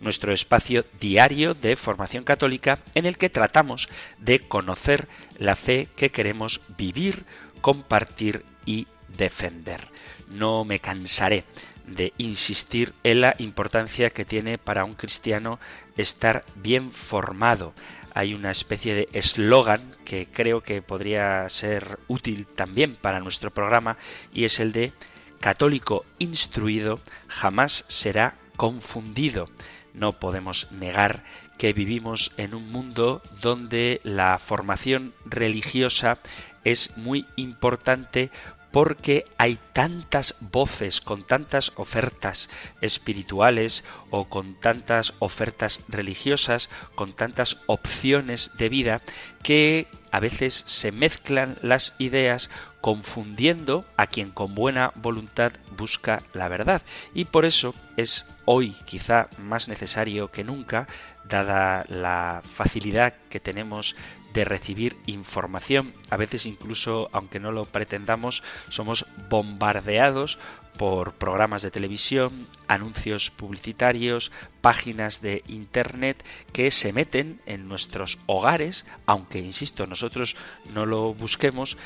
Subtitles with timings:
[0.00, 6.10] nuestro espacio diario de formación católica en el que tratamos de conocer la fe que
[6.10, 7.24] queremos vivir,
[7.60, 8.86] compartir y
[9.16, 9.88] defender.
[10.28, 11.44] No me cansaré
[11.86, 15.58] de insistir en la importancia que tiene para un cristiano
[15.96, 17.74] estar bien formado.
[18.14, 23.96] Hay una especie de eslogan que creo que podría ser útil también para nuestro programa
[24.32, 24.92] y es el de
[25.40, 29.48] católico instruido jamás será confundido.
[29.94, 31.24] No podemos negar
[31.58, 36.18] que vivimos en un mundo donde la formación religiosa
[36.64, 38.30] es muy importante
[38.70, 42.48] porque hay tantas voces con tantas ofertas
[42.80, 49.02] espirituales o con tantas ofertas religiosas, con tantas opciones de vida,
[49.42, 56.48] que a veces se mezclan las ideas confundiendo a quien con buena voluntad busca la
[56.48, 56.82] verdad.
[57.14, 60.88] Y por eso es hoy quizá más necesario que nunca,
[61.28, 63.94] dada la facilidad que tenemos
[64.32, 65.92] de recibir información.
[66.08, 70.38] A veces incluso, aunque no lo pretendamos, somos bombardeados
[70.80, 74.32] por programas de televisión, anuncios publicitarios,
[74.62, 80.36] páginas de Internet que se meten en nuestros hogares, aunque, insisto, nosotros
[80.72, 81.76] no lo busquemos,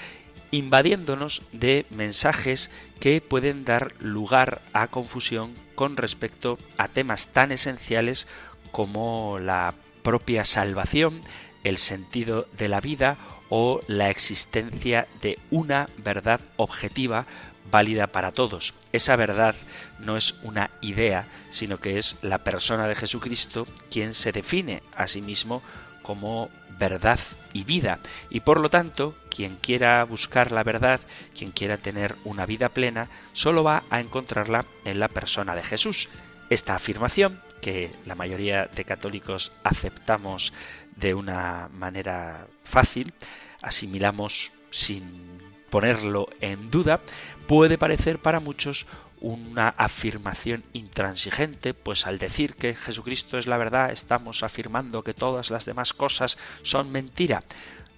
[0.53, 2.71] invadiéndonos de mensajes
[3.01, 8.29] que pueden dar lugar a confusión con respecto a temas tan esenciales
[8.71, 9.75] como la
[10.05, 11.21] propia salvación,
[11.65, 13.17] el sentido de la vida
[13.49, 17.27] o la existencia de una verdad objetiva
[17.75, 18.73] válida para todos.
[18.93, 19.57] Esa verdad
[19.99, 25.09] no es una idea, sino que es la persona de Jesucristo quien se define a
[25.09, 25.61] sí mismo
[26.01, 27.19] como verdad
[27.53, 27.99] y vida.
[28.31, 31.01] Y por lo tanto, quien quiera buscar la verdad,
[31.37, 36.09] quien quiera tener una vida plena, solo va a encontrarla en la persona de Jesús.
[36.51, 40.53] Esta afirmación, que la mayoría de católicos aceptamos
[40.95, 43.15] de una manera fácil,
[43.63, 47.01] asimilamos sin ponerlo en duda,
[47.49, 48.87] puede parecer para muchos
[49.21, 55.51] una afirmación intransigente, pues al decir que Jesucristo es la verdad estamos afirmando que todas
[55.51, 57.43] las demás cosas son mentira.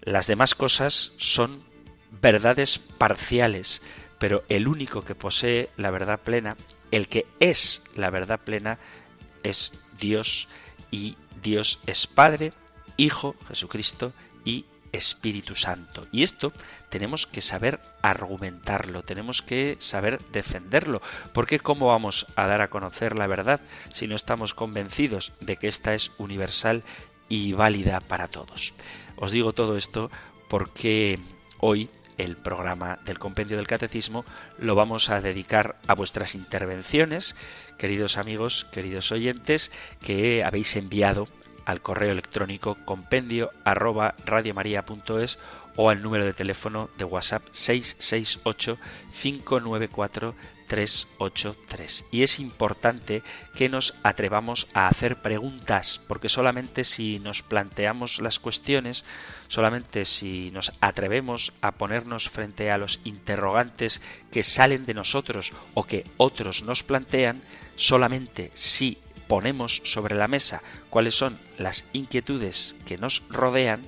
[0.01, 1.65] Las demás cosas son
[2.23, 3.83] verdades parciales,
[4.19, 6.57] pero el único que posee la verdad plena,
[6.91, 8.79] el que es la verdad plena,
[9.43, 10.49] es Dios
[10.91, 12.55] y Dios es Padre,
[12.97, 14.15] Hijo, Jesucristo
[14.47, 14.65] y
[14.97, 16.07] Espíritu Santo.
[16.11, 16.53] Y esto
[16.89, 21.01] tenemos que saber argumentarlo, tenemos que saber defenderlo,
[21.33, 23.61] porque ¿cómo vamos a dar a conocer la verdad
[23.93, 26.83] si no estamos convencidos de que esta es universal
[27.29, 28.75] y válida para todos?
[29.17, 30.11] Os digo todo esto
[30.49, 31.19] porque
[31.59, 34.25] hoy el programa del Compendio del Catecismo
[34.59, 37.37] lo vamos a dedicar a vuestras intervenciones,
[37.79, 39.71] queridos amigos, queridos oyentes,
[40.01, 41.29] que habéis enviado
[41.67, 45.39] al correo electrónico compendio arroba radiomaria.es
[45.77, 48.79] o al número de teléfono de WhatsApp 668
[49.21, 50.35] 594
[50.67, 52.05] 383.
[52.11, 53.23] Y es importante
[53.55, 59.05] que nos atrevamos a hacer preguntas, porque solamente si nos planteamos las cuestiones,
[59.49, 64.01] solamente si nos atrevemos a ponernos frente a los interrogantes
[64.31, 67.43] que salen de nosotros o que otros nos plantean,
[67.77, 73.83] solamente si ponemos sobre la mesa cuáles son las inquietudes que nos rodean,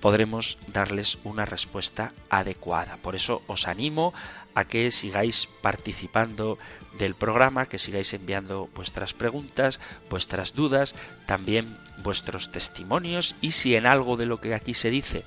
[0.00, 2.96] podremos darles una respuesta adecuada.
[2.96, 4.14] Por eso os animo
[4.54, 6.58] a que sigáis participando
[6.98, 10.94] del programa, que sigáis enviando vuestras preguntas, vuestras dudas,
[11.26, 15.24] también vuestros testimonios y si en algo de lo que aquí se dice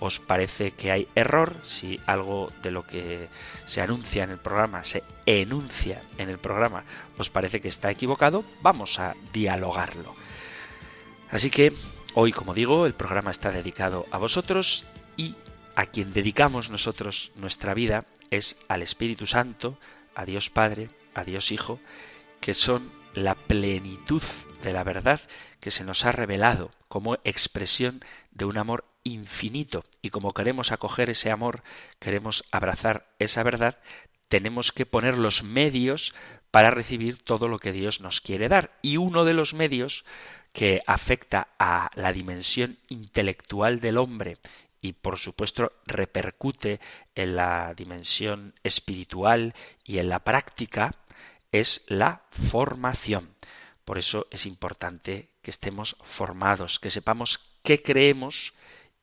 [0.00, 3.28] os parece que hay error, si algo de lo que
[3.66, 6.84] se anuncia en el programa, se enuncia en el programa,
[7.18, 10.14] os parece que está equivocado, vamos a dialogarlo.
[11.30, 11.72] Así que
[12.14, 14.84] hoy, como digo, el programa está dedicado a vosotros
[15.16, 15.34] y
[15.74, 19.78] a quien dedicamos nosotros nuestra vida es al Espíritu Santo,
[20.14, 21.80] a Dios Padre, a Dios Hijo,
[22.40, 24.22] que son la plenitud
[24.62, 25.20] de la verdad
[25.60, 31.10] que se nos ha revelado como expresión de un amor infinito y como queremos acoger
[31.10, 31.62] ese amor,
[31.98, 33.78] queremos abrazar esa verdad,
[34.28, 36.14] tenemos que poner los medios
[36.50, 38.72] para recibir todo lo que Dios nos quiere dar.
[38.82, 40.04] Y uno de los medios
[40.52, 44.38] que afecta a la dimensión intelectual del hombre
[44.80, 46.80] y por supuesto repercute
[47.14, 49.54] en la dimensión espiritual
[49.84, 50.94] y en la práctica
[51.52, 53.34] es la formación.
[53.84, 58.54] Por eso es importante que estemos formados, que sepamos qué creemos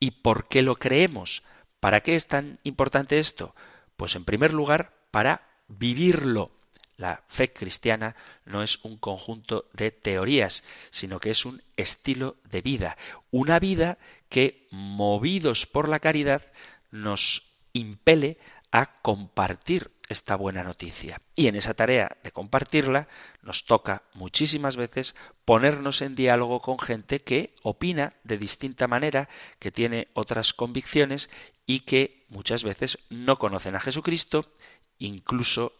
[0.04, 1.42] y por qué lo creemos.
[1.80, 3.54] ¿Para qué es tan importante esto?
[3.96, 6.50] Pues en primer lugar, para vivirlo.
[6.98, 8.14] La fe cristiana
[8.44, 12.98] no es un conjunto de teorías, sino que es un estilo de vida,
[13.30, 13.96] una vida
[14.28, 16.42] que, movidos por la caridad,
[16.90, 18.36] nos impele
[18.74, 21.20] a compartir esta buena noticia.
[21.36, 23.06] Y en esa tarea de compartirla
[23.40, 29.28] nos toca muchísimas veces ponernos en diálogo con gente que opina de distinta manera,
[29.60, 31.30] que tiene otras convicciones
[31.66, 34.52] y que muchas veces no conocen a Jesucristo,
[34.98, 35.72] incluso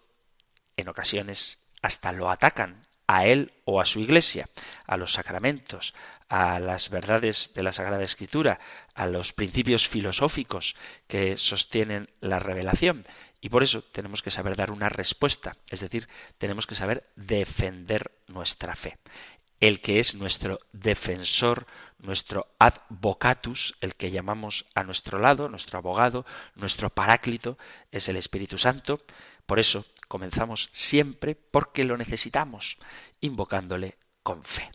[0.76, 4.48] en ocasiones hasta lo atacan a él o a su iglesia,
[4.86, 5.94] a los sacramentos,
[6.28, 8.60] a las verdades de la Sagrada Escritura,
[8.94, 10.74] a los principios filosóficos
[11.06, 13.06] que sostienen la revelación.
[13.40, 16.08] Y por eso tenemos que saber dar una respuesta, es decir,
[16.38, 18.98] tenemos que saber defender nuestra fe.
[19.60, 21.66] El que es nuestro defensor,
[21.98, 27.58] nuestro advocatus, el que llamamos a nuestro lado, nuestro abogado, nuestro paráclito,
[27.90, 29.00] es el Espíritu Santo.
[29.46, 32.78] Por eso comenzamos siempre porque lo necesitamos,
[33.20, 34.70] invocándole con fe.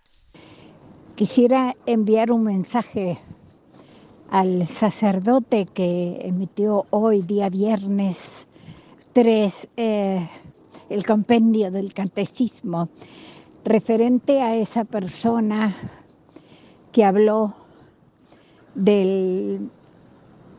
[1.14, 3.18] Quisiera enviar un mensaje
[4.30, 8.46] al sacerdote que emitió hoy, día viernes
[9.12, 10.28] 3, eh,
[10.88, 12.88] el compendio del catecismo,
[13.64, 15.76] referente a esa persona
[16.92, 17.54] que habló
[18.74, 19.70] del,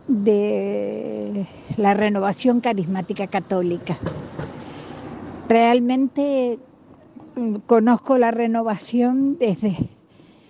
[0.08, 1.46] de
[1.78, 3.98] la renovación carismática católica.
[5.48, 6.60] Realmente
[7.36, 9.90] mm, conozco la renovación desde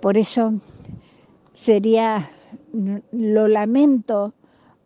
[0.00, 0.54] Por eso
[1.60, 2.30] sería,
[3.12, 4.32] lo lamento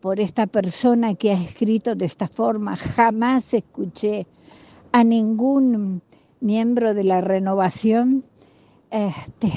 [0.01, 2.77] por esta persona que ha escrito de esta forma.
[2.77, 4.27] Jamás escuché
[4.93, 6.03] a ningún
[6.41, 8.25] miembro de la renovación
[8.91, 9.53] este,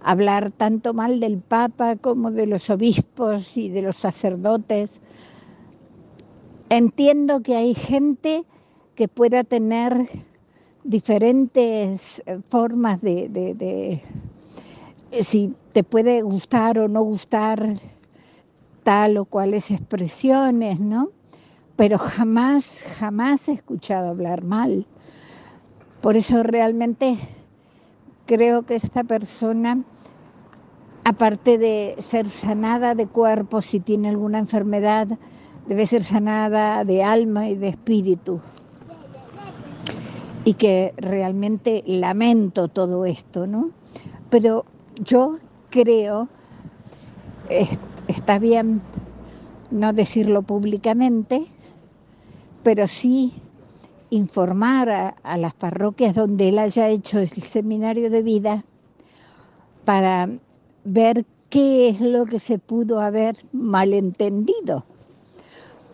[0.00, 5.00] hablar tanto mal del Papa como de los obispos y de los sacerdotes
[6.70, 8.44] Entiendo que hay gente
[8.94, 10.08] que pueda tener
[10.82, 14.02] diferentes eh, formas de,
[15.22, 17.78] si te puede gustar o no gustar
[18.82, 21.10] tal o cuales expresiones, ¿no?
[21.76, 24.86] Pero jamás, jamás he escuchado hablar mal.
[26.00, 27.18] Por eso realmente
[28.26, 29.82] creo que esta persona,
[31.04, 35.08] aparte de ser sanada de cuerpo, si tiene alguna enfermedad,
[35.66, 38.40] debe ser sanada de alma y de espíritu.
[40.44, 43.70] Y que realmente lamento todo esto, ¿no?
[44.28, 45.38] Pero yo
[45.70, 46.28] creo,
[48.08, 48.80] está bien
[49.70, 51.46] no decirlo públicamente,
[52.62, 53.32] pero sí
[54.10, 58.64] informar a, a, las parroquias donde él haya hecho el seminario de vida
[59.84, 60.28] para
[60.84, 64.84] ver qué es lo que se pudo haber malentendido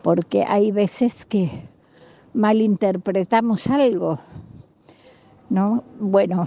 [0.02, 1.50] porque hay veces que
[2.32, 4.18] malinterpretamos algo,
[5.48, 5.84] ¿no?
[5.98, 6.46] Bueno,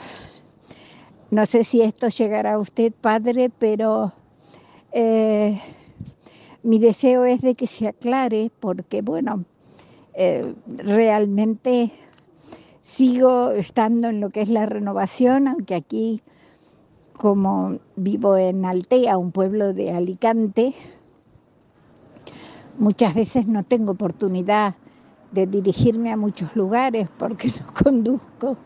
[1.33, 4.13] no sé si esto llegará a usted, padre, pero
[4.91, 5.61] eh,
[6.63, 9.45] mi deseo es de que se aclare, porque, bueno,
[10.13, 11.91] eh, realmente
[12.83, 16.21] sigo estando en lo que es la renovación, aunque aquí,
[17.17, 20.73] como vivo en Altea, un pueblo de Alicante,
[22.77, 24.73] Muchas veces no tengo oportunidad
[25.31, 28.57] de dirigirme a muchos lugares porque no conduzco.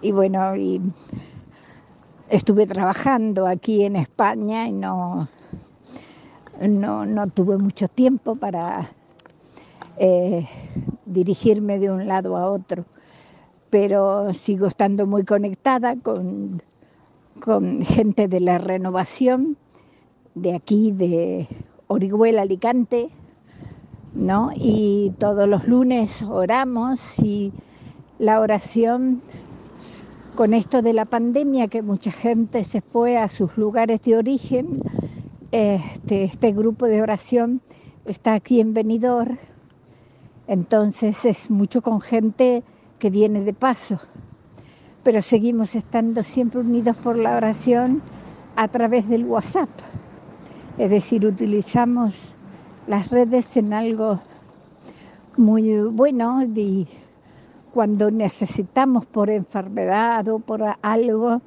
[0.00, 0.80] Y bueno, y
[2.32, 5.28] estuve trabajando aquí en España y no,
[6.58, 8.90] no, tuve mucho tiempo para
[9.98, 10.48] eh,
[11.04, 12.86] dirigirme de un lado a otro.
[13.68, 16.62] Pero sigo estando muy conectada con,
[17.38, 19.58] con gente de la renovación
[20.34, 21.46] de aquí, de
[21.86, 23.10] Orihuela, Alicante,
[24.14, 24.52] ¿no?
[24.54, 27.52] Y todos los lunes oramos y
[28.18, 29.20] la oración
[30.34, 34.80] con esto de la pandemia, que mucha gente se fue a sus lugares de origen,
[35.50, 37.60] este, este grupo de oración
[38.06, 39.38] está aquí en Benidorm,
[40.46, 42.62] entonces es mucho con gente
[42.98, 43.98] que viene de paso,
[45.02, 48.00] pero seguimos estando siempre unidos por la oración
[48.56, 49.70] a través del WhatsApp.
[50.78, 52.36] Es decir, utilizamos
[52.86, 54.20] las redes en algo
[55.36, 56.46] muy bueno
[57.72, 61.40] cuando necesitamos por enfermedad o por algo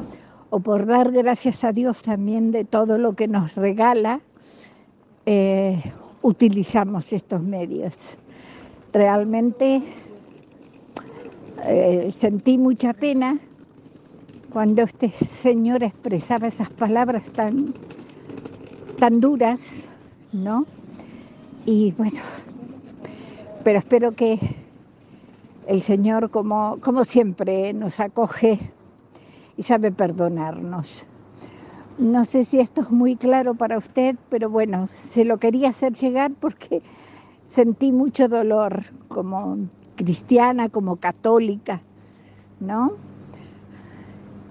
[0.49, 4.21] o por dar gracias a Dios también de todo lo que nos regala,
[5.25, 5.81] eh,
[6.21, 7.95] utilizamos estos medios.
[8.93, 9.83] Realmente
[11.63, 13.39] eh, sentí mucha pena
[14.51, 17.73] cuando este señor expresaba esas palabras tan,
[18.97, 19.87] tan duras,
[20.31, 20.65] ¿no?
[21.65, 22.21] Y bueno,
[23.63, 24.64] pero espero que
[25.67, 28.59] el Señor, como, como siempre, nos acoge
[29.57, 31.05] y sabe perdonarnos.
[31.97, 35.93] No sé si esto es muy claro para usted, pero bueno, se lo quería hacer
[35.93, 36.81] llegar porque
[37.47, 39.57] sentí mucho dolor como
[39.95, 41.81] cristiana, como católica,
[42.59, 42.93] ¿no?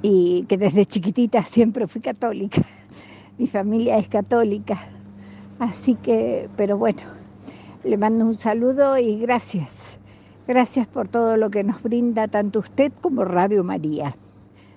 [0.00, 2.62] Y que desde chiquitita siempre fui católica.
[3.38, 4.78] Mi familia es católica.
[5.58, 7.02] Así que, pero bueno,
[7.84, 9.83] le mando un saludo y gracias.
[10.46, 14.14] Gracias por todo lo que nos brinda tanto usted como Radio María.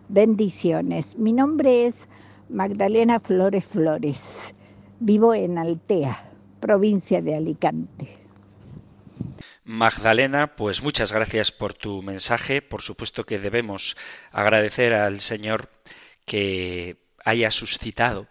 [0.08, 1.18] Bendiciones.
[1.18, 2.08] Mi nombre es
[2.48, 4.56] Magdalena Flores Flores.
[5.02, 8.18] Vivo en Altea, provincia de Alicante.
[9.66, 12.62] Magdalena, pues muchas gracias por tu mensaje.
[12.62, 13.98] Por supuesto que debemos
[14.32, 15.70] agradecer al Señor
[16.26, 18.28] que haya suscitado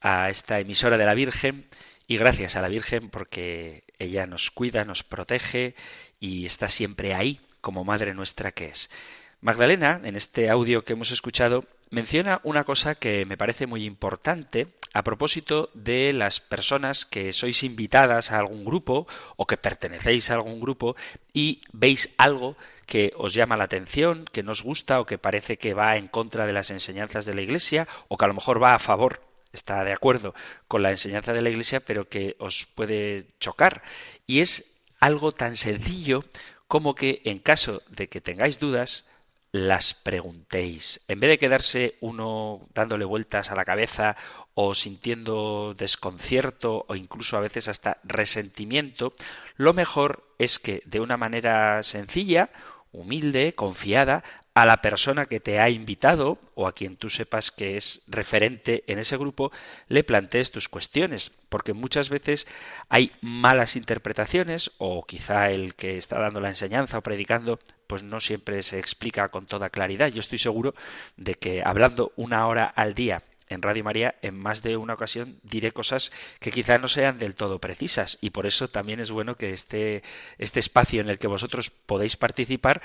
[0.00, 1.68] a esta emisora de la Virgen
[2.06, 5.74] y gracias a la Virgen porque ella nos cuida, nos protege
[6.20, 8.90] y está siempre ahí como Madre nuestra que es.
[9.40, 14.68] Magdalena, en este audio que hemos escuchado, menciona una cosa que me parece muy importante
[14.92, 20.34] a propósito de las personas que sois invitadas a algún grupo o que pertenecéis a
[20.34, 20.96] algún grupo
[21.32, 25.74] y veis algo que os llama la atención, que nos gusta o que parece que
[25.74, 28.74] va en contra de las enseñanzas de la Iglesia o que a lo mejor va
[28.74, 29.20] a favor
[29.56, 30.34] está de acuerdo
[30.68, 33.82] con la enseñanza de la Iglesia, pero que os puede chocar.
[34.26, 36.24] Y es algo tan sencillo
[36.68, 39.04] como que en caso de que tengáis dudas,
[39.54, 41.00] las preguntéis.
[41.06, 44.16] En vez de quedarse uno dándole vueltas a la cabeza
[44.54, 49.12] o sintiendo desconcierto o incluso a veces hasta resentimiento,
[49.56, 52.50] lo mejor es que de una manera sencilla,
[52.90, 57.76] humilde, confiada, a la persona que te ha invitado o a quien tú sepas que
[57.76, 59.50] es referente en ese grupo,
[59.88, 62.46] le plantees tus cuestiones, porque muchas veces
[62.88, 68.20] hay malas interpretaciones o quizá el que está dando la enseñanza o predicando pues no
[68.20, 70.08] siempre se explica con toda claridad.
[70.08, 70.74] Yo estoy seguro
[71.16, 75.38] de que hablando una hora al día en Radio María en más de una ocasión
[75.42, 79.36] diré cosas que quizá no sean del todo precisas y por eso también es bueno
[79.36, 80.02] que este,
[80.38, 82.82] este espacio en el que vosotros podéis participar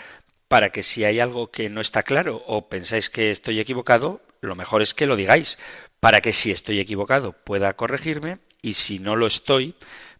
[0.49, 4.55] para que si hay algo que no está claro o pensáis que estoy equivocado, lo
[4.55, 5.57] mejor es que lo digáis,
[6.01, 9.75] para que si estoy equivocado pueda corregirme y si no lo estoy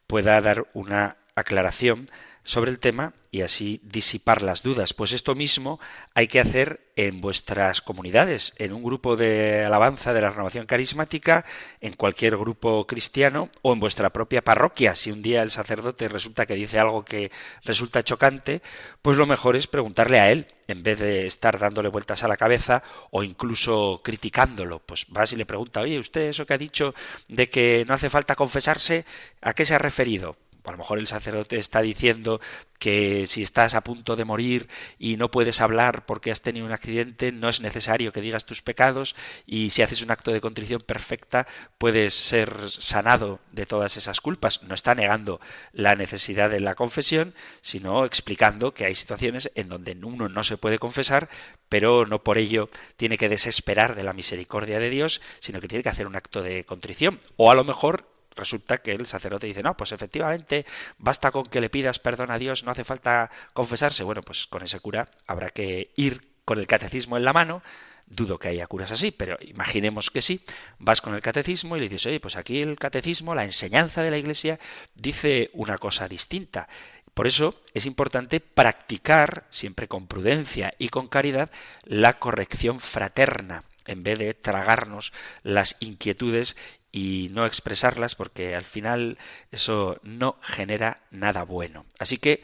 [0.08, 2.10] pueda dar una aclaración
[2.49, 4.95] sobre el tema y así disipar las dudas.
[4.95, 5.79] Pues esto mismo
[6.15, 11.45] hay que hacer en vuestras comunidades, en un grupo de alabanza de la renovación carismática,
[11.79, 14.95] en cualquier grupo cristiano o en vuestra propia parroquia.
[14.95, 17.31] Si un día el sacerdote resulta que dice algo que
[17.65, 18.63] resulta chocante,
[19.03, 22.35] pues lo mejor es preguntarle a él en vez de estar dándole vueltas a la
[22.35, 22.81] cabeza
[23.12, 24.79] o incluso criticándolo.
[24.79, 26.95] Pues vas y le pregunta, oye, usted eso que ha dicho
[27.27, 29.05] de que no hace falta confesarse,
[29.39, 30.35] ¿a qué se ha referido?
[30.63, 32.39] A lo mejor el sacerdote está diciendo
[32.78, 36.72] que si estás a punto de morir y no puedes hablar porque has tenido un
[36.72, 40.82] accidente, no es necesario que digas tus pecados y si haces un acto de contrición
[40.82, 41.45] perfecta
[41.78, 44.63] puedes ser sanado de todas esas culpas.
[44.63, 45.41] No está negando
[45.74, 50.58] la necesidad de la confesión, sino explicando que hay situaciones en donde uno no se
[50.58, 51.30] puede confesar,
[51.67, 55.84] pero no por ello tiene que desesperar de la misericordia de Dios, sino que tiene
[55.84, 57.19] que hacer un acto de contrición.
[57.36, 58.06] O a lo mejor
[58.39, 60.65] resulta que el sacerdote dice, no, pues efectivamente,
[60.97, 64.04] basta con que le pidas perdón a Dios, no hace falta confesarse.
[64.04, 67.62] Bueno, pues con ese cura habrá que ir con el catecismo en la mano,
[68.10, 70.43] Dudo que haya curas así, pero imaginemos que sí.
[70.80, 74.10] Vas con el catecismo y le dices, oye, pues aquí el catecismo, la enseñanza de
[74.10, 74.60] la Iglesia,
[74.95, 76.67] dice una cosa distinta.
[77.13, 81.52] Por eso es importante practicar, siempre con prudencia y con caridad,
[81.84, 86.58] la corrección fraterna, en vez de tragarnos las inquietudes
[86.91, 89.17] y no expresarlas porque al final
[89.52, 91.86] eso no genera nada bueno.
[91.99, 92.41] Así que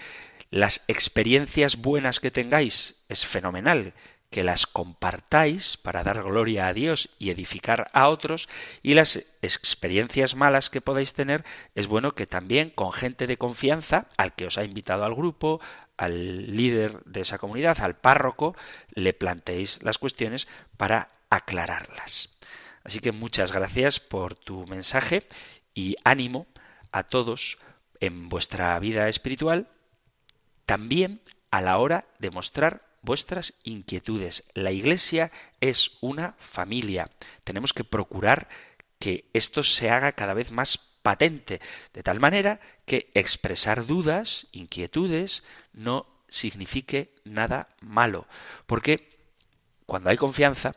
[0.52, 3.94] las experiencias buenas que tengáis es fenomenal
[4.30, 8.50] que las compartáis para dar gloria a Dios y edificar a otros
[8.82, 14.08] y las experiencias malas que podáis tener es bueno que también con gente de confianza
[14.18, 15.62] al que os ha invitado al grupo,
[15.96, 18.56] al líder de esa comunidad, al párroco,
[18.94, 22.36] le planteéis las cuestiones para aclararlas.
[22.86, 25.28] Así que muchas gracias por tu mensaje
[25.74, 26.46] y ánimo
[26.92, 27.58] a todos
[28.00, 29.68] en vuestra vida espiritual,
[30.68, 31.20] también
[31.50, 34.44] a la hora de mostrar vuestras inquietudes.
[34.54, 37.10] La Iglesia es una familia.
[37.44, 38.48] Tenemos que procurar
[39.00, 45.44] que esto se haga cada vez más patente, de tal manera que expresar dudas, inquietudes,
[45.74, 48.28] no signifique nada malo,
[48.68, 49.18] porque
[49.88, 50.74] cuando hay confianza,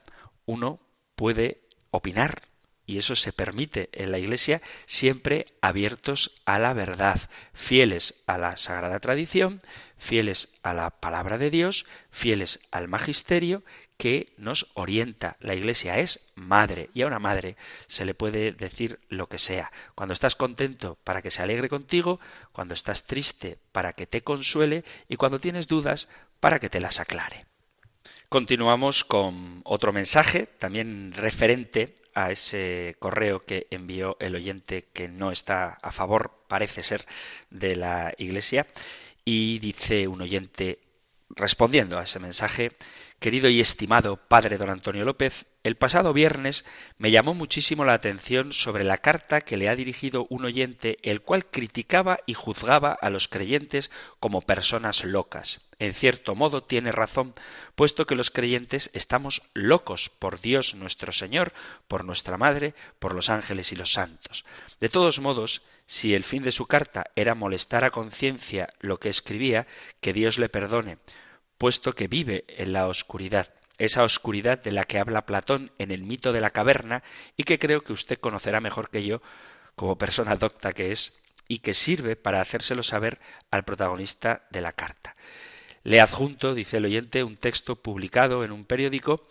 [0.47, 0.81] uno
[1.15, 2.43] puede opinar,
[2.89, 7.21] y eso se permite en la Iglesia, siempre abiertos a la verdad,
[7.53, 9.61] fieles a la sagrada tradición,
[9.99, 13.63] fieles a la palabra de Dios, fieles al magisterio
[13.99, 15.37] que nos orienta.
[15.41, 17.57] La Iglesia es madre y a una madre
[17.89, 19.71] se le puede decir lo que sea.
[19.95, 22.21] Cuando estás contento para que se alegre contigo,
[22.53, 26.09] cuando estás triste para que te consuele y cuando tienes dudas
[26.41, 27.48] para que te las aclare.
[28.29, 35.33] Continuamos con otro mensaje, también referente a ese correo que envió el oyente que no
[35.33, 37.07] está a favor, parece ser,
[37.49, 38.67] de la Iglesia.
[39.25, 40.79] Y dice un oyente,
[41.31, 42.73] respondiendo a ese mensaje,
[43.19, 46.67] querido y estimado padre don Antonio López, el pasado viernes
[46.99, 51.23] me llamó muchísimo la atención sobre la carta que le ha dirigido un oyente, el
[51.23, 55.68] cual criticaba y juzgaba a los creyentes como personas locas.
[55.81, 57.35] En cierto modo tiene razón,
[57.77, 61.53] puesto que los creyentes estamos locos por Dios nuestro Señor,
[61.87, 64.45] por nuestra Madre, por los ángeles y los santos.
[64.81, 69.09] De todos modos, si el fin de su carta era molestar a conciencia lo que
[69.09, 69.69] escribía,
[70.01, 70.99] que Dios le perdone,
[71.59, 76.03] puesto que vive en la oscuridad esa oscuridad de la que habla Platón en el
[76.03, 77.03] mito de la caverna
[77.37, 79.23] y que creo que usted conocerá mejor que yo
[79.77, 84.73] como persona docta que es y que sirve para hacérselo saber al protagonista de la
[84.73, 85.15] carta.
[85.89, 89.27] Le adjunto, dice el oyente, un texto publicado en un periódico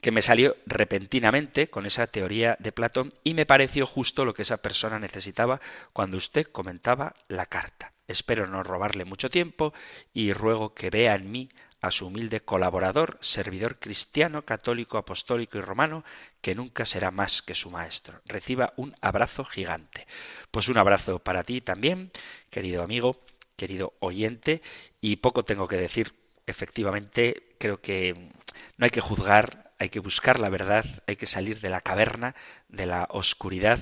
[0.00, 4.42] que me salió repentinamente con esa teoría de Platón y me pareció justo lo que
[4.42, 5.60] esa persona necesitaba
[5.92, 7.92] cuando usted comentaba la carta.
[8.08, 9.72] Espero no robarle mucho tiempo
[10.12, 11.48] y ruego que vea en mí
[11.80, 16.02] a su humilde colaborador, servidor cristiano, católico, apostólico y romano,
[16.40, 18.20] que nunca será más que su maestro.
[18.24, 20.08] Reciba un abrazo gigante.
[20.50, 22.10] Pues un abrazo para ti también,
[22.50, 23.20] querido amigo,
[23.56, 24.62] querido oyente,
[25.00, 26.12] y poco tengo que decir.
[26.46, 28.30] Efectivamente, creo que
[28.76, 32.34] no hay que juzgar, hay que buscar la verdad, hay que salir de la caverna,
[32.68, 33.80] de la oscuridad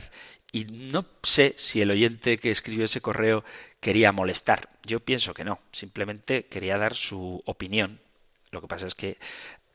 [0.53, 3.43] y no sé si el oyente que escribió ese correo
[3.81, 4.69] quería molestar.
[4.85, 8.01] Yo pienso que no, simplemente quería dar su opinión.
[8.51, 9.17] Lo que pasa es que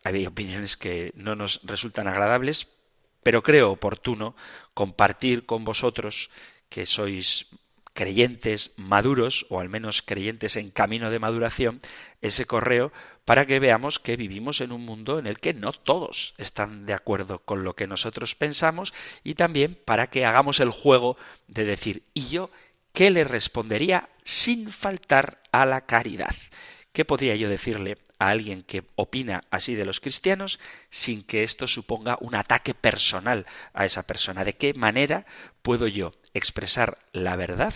[0.03, 2.67] hay opiniones que no nos resultan agradables,
[3.23, 4.35] pero creo oportuno
[4.75, 6.29] compartir con vosotros
[6.69, 7.47] que sois
[7.97, 11.81] creyentes maduros, o al menos creyentes en camino de maduración,
[12.21, 12.91] ese correo
[13.25, 16.93] para que veamos que vivimos en un mundo en el que no todos están de
[16.93, 22.03] acuerdo con lo que nosotros pensamos y también para que hagamos el juego de decir,
[22.13, 22.51] ¿y yo
[22.93, 26.35] qué le respondería sin faltar a la caridad?
[26.93, 31.67] ¿Qué podría yo decirle a alguien que opina así de los cristianos sin que esto
[31.67, 34.43] suponga un ataque personal a esa persona.
[34.43, 35.25] ¿De qué manera
[35.61, 37.73] puedo yo expresar la verdad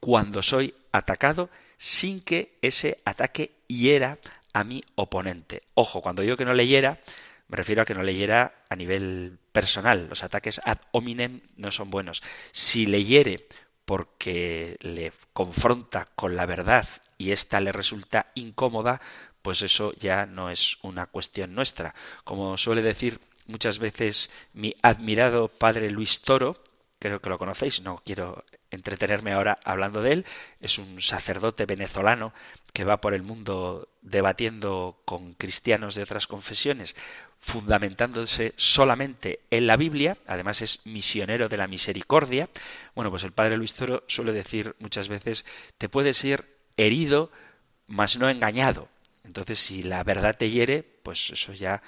[0.00, 4.18] cuando soy atacado sin que ese ataque hiera
[4.52, 5.62] a mi oponente?
[5.74, 7.00] Ojo, cuando digo que no le hiera,
[7.48, 10.08] me refiero a que no le hiera a nivel personal.
[10.08, 12.22] Los ataques ad hominem no son buenos.
[12.52, 13.46] Si le hiere
[13.86, 19.00] porque le confronta con la verdad y ésta le resulta incómoda,
[19.40, 21.94] pues eso ya no es una cuestión nuestra.
[22.24, 26.60] Como suele decir muchas veces mi admirado padre Luis Toro,
[26.98, 30.26] creo que lo conocéis, no quiero entretenerme ahora hablando de él,
[30.60, 32.32] es un sacerdote venezolano
[32.72, 36.96] que va por el mundo debatiendo con cristianos de otras confesiones,
[37.40, 42.48] fundamentándose solamente en la Biblia, además es misionero de la misericordia.
[42.94, 45.44] Bueno, pues el padre Luis Toro suele decir muchas veces,
[45.78, 46.44] te puedes ir
[46.76, 47.30] herido,
[47.86, 48.88] mas no engañado.
[49.24, 51.82] Entonces, si la verdad te hiere, pues eso ya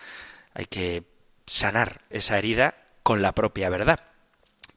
[0.55, 1.03] hay que
[1.47, 4.01] sanar esa herida con la propia verdad.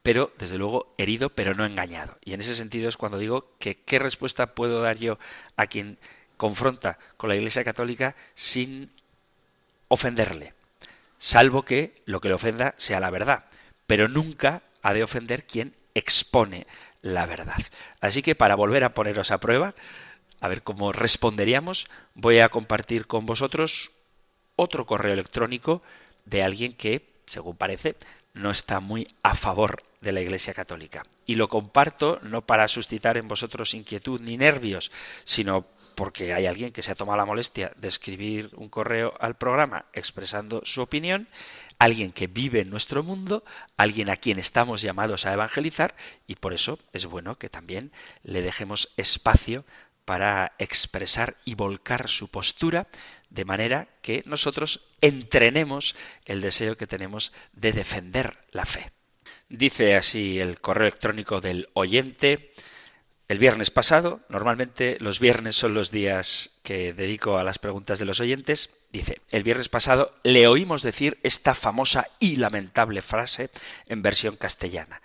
[0.03, 2.17] Pero, desde luego, herido, pero no engañado.
[2.23, 5.19] Y en ese sentido es cuando digo que qué respuesta puedo dar yo
[5.57, 5.99] a quien
[6.38, 8.91] confronta con la Iglesia Católica sin
[9.89, 10.53] ofenderle.
[11.23, 13.45] Salvo que lo que le ofenda sea la verdad.
[13.86, 16.65] Pero nunca ha de ofender quien expone
[17.03, 17.62] la verdad.
[17.99, 19.75] Así que para volver a poneros a prueba,
[20.39, 23.91] a ver cómo responderíamos, voy a compartir con vosotros
[24.55, 25.84] otro correo electrónico
[26.25, 27.97] de alguien que, según parece,
[28.34, 31.05] no está muy a favor de la Iglesia Católica.
[31.27, 34.91] Y lo comparto no para suscitar en vosotros inquietud ni nervios,
[35.23, 39.38] sino porque hay alguien que se ha tomado la molestia de escribir un correo al
[39.38, 41.27] programa expresando su opinión,
[41.80, 43.43] alguien que vive en nuestro mundo,
[43.77, 45.95] alguien a quien estamos llamados a evangelizar,
[46.27, 47.91] y por eso es bueno que también
[48.23, 49.65] le dejemos espacio
[50.06, 52.88] para expresar y volcar su postura
[53.30, 58.91] de manera que nosotros entrenemos el deseo que tenemos de defender la fe.
[59.47, 62.54] Dice así el correo electrónico del oyente.
[63.32, 68.04] El viernes pasado, normalmente los viernes son los días que dedico a las preguntas de
[68.04, 73.50] los oyentes, dice, el viernes pasado le oímos decir esta famosa y lamentable frase
[73.88, 75.02] en versión castellana.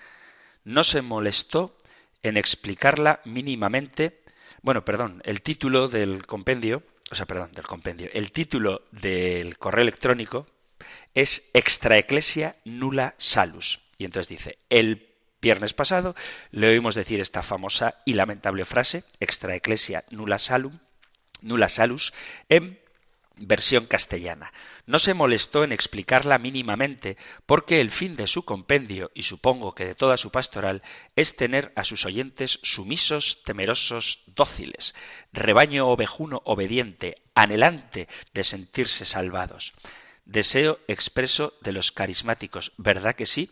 [0.64, 1.78] No se molestó
[2.24, 4.18] en explicarla mínimamente.
[4.60, 8.10] Bueno, perdón, el título del compendio o sea, perdón, del compendio.
[8.12, 10.48] El título del correo electrónico
[11.14, 13.78] es Extra Ecclesia Nulla Salus.
[13.98, 15.05] Y entonces dice, el
[15.40, 16.14] viernes pasado
[16.50, 22.12] le oímos decir esta famosa y lamentable frase, Extra Ecclesia Nulla Salus,
[22.48, 22.80] en
[23.38, 24.52] versión castellana.
[24.86, 29.84] No se molestó en explicarla mínimamente, porque el fin de su compendio, y supongo que
[29.84, 30.82] de toda su pastoral,
[31.16, 34.94] es tener a sus oyentes sumisos, temerosos, dóciles,
[35.32, 39.74] rebaño ovejuno obediente, anhelante de sentirse salvados.
[40.24, 43.50] Deseo expreso de los carismáticos, ¿verdad que sí?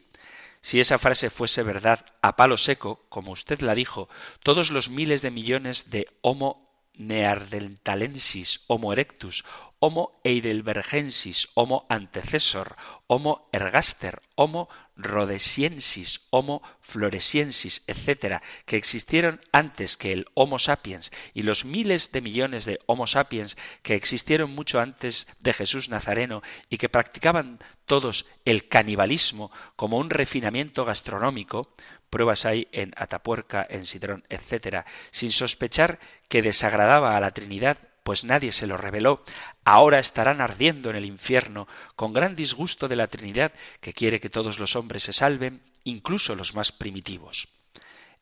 [0.64, 4.08] Si esa frase fuese verdad a palo seco, como usted la dijo,
[4.42, 6.63] todos los miles de millones de Homo
[6.94, 9.44] neandertalensis, Homo erectus,
[9.78, 12.76] Homo heidelbergensis, Homo antecesor,
[13.06, 21.42] Homo ergaster, Homo rhodesiensis, Homo floresiensis, etc., que existieron antes que el Homo sapiens y
[21.42, 26.78] los miles de millones de Homo sapiens que existieron mucho antes de Jesús Nazareno y
[26.78, 31.74] que practicaban todos el canibalismo como un refinamiento gastronómico,
[32.14, 35.98] pruebas hay en Atapuerca, en Sidrón, etc., sin sospechar
[36.28, 39.24] que desagradaba a la Trinidad, pues nadie se lo reveló,
[39.64, 43.50] ahora estarán ardiendo en el infierno, con gran disgusto de la Trinidad,
[43.80, 47.48] que quiere que todos los hombres se salven, incluso los más primitivos.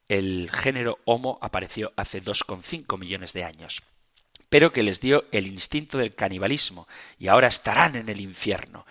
[0.09, 3.83] El género Homo apareció hace 2,5 millones de años
[4.53, 6.87] pero que les dio el instinto del canibalismo,
[7.19, 8.85] y ahora estarán en el infierno.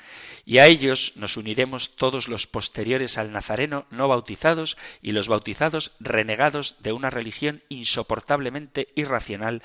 [0.43, 5.91] Y a ellos nos uniremos todos los posteriores al Nazareno no bautizados y los bautizados
[5.99, 9.61] renegados de una religión insoportablemente irracional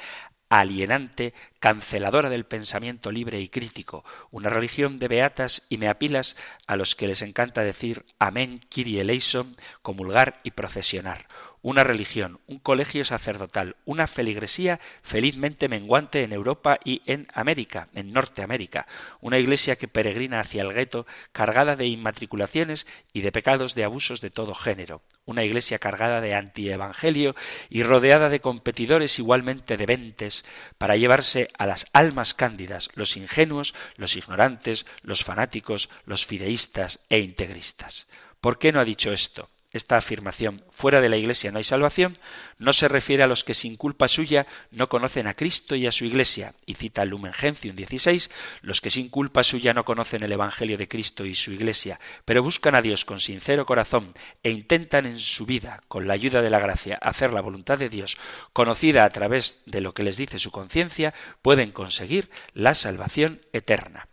[0.48, 6.94] alienante, canceladora del pensamiento libre y crítico, una religión de beatas y meapilas a los
[6.94, 11.26] que les encanta decir amén, kiri eleison, comulgar y procesionar,
[11.66, 18.12] una religión, un colegio sacerdotal, una feligresía felizmente menguante en Europa y en América, en
[18.12, 18.86] Norteamérica,
[19.20, 24.20] una iglesia que peregrina hacia el gueto cargada de inmatriculaciones y de pecados de abusos
[24.20, 27.34] de todo género, una iglesia cargada de antievangelio
[27.68, 30.44] y rodeada de competidores igualmente deventes
[30.78, 37.18] para llevarse a las almas cándidas, los ingenuos, los ignorantes, los fanáticos, los fideístas e
[37.18, 38.06] integristas.
[38.40, 39.50] ¿Por qué no ha dicho esto?
[39.76, 40.56] Esta afirmación.
[40.72, 42.14] Fuera de la Iglesia no hay salvación
[42.58, 45.92] no se refiere a los que sin culpa suya no conocen a Cristo y a
[45.92, 48.30] su Iglesia, y cita Lumen Gentium 16,
[48.62, 52.42] los que sin culpa suya no conocen el Evangelio de Cristo y su Iglesia, pero
[52.42, 56.50] buscan a Dios con sincero corazón e intentan en su vida, con la ayuda de
[56.50, 58.16] la gracia, hacer la voluntad de Dios,
[58.52, 64.08] conocida a través de lo que les dice su conciencia, pueden conseguir la salvación eterna.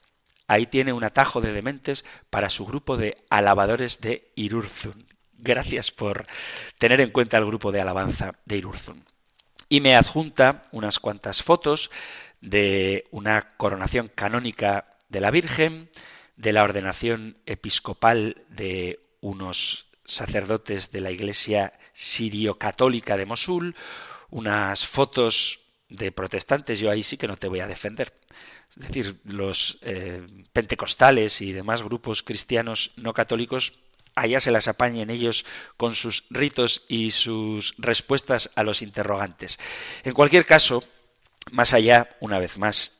[0.47, 5.12] Ahí tiene un atajo de dementes para su grupo de alabadores de Irurzun,
[5.43, 6.25] Gracias por
[6.77, 9.03] tener en cuenta el grupo de alabanza de Irurzun.
[9.67, 11.91] Y me adjunta unas cuantas fotos
[12.39, 15.89] de una coronación canónica de la Virgen,
[16.38, 23.75] de la ordenación episcopal de unos sacerdotes de la Iglesia sirio-católica de Mosul,
[24.29, 28.13] unas fotos de protestantes, yo ahí sí que no te voy a defender.
[28.77, 33.83] Es decir, los eh, pentecostales y demás grupos cristianos no católicos
[34.15, 35.45] allá se las apañen ellos
[35.78, 39.60] con sus ritos y sus respuestas a los interrogantes.
[40.04, 40.84] En cualquier caso,
[41.52, 42.99] más allá, una vez más,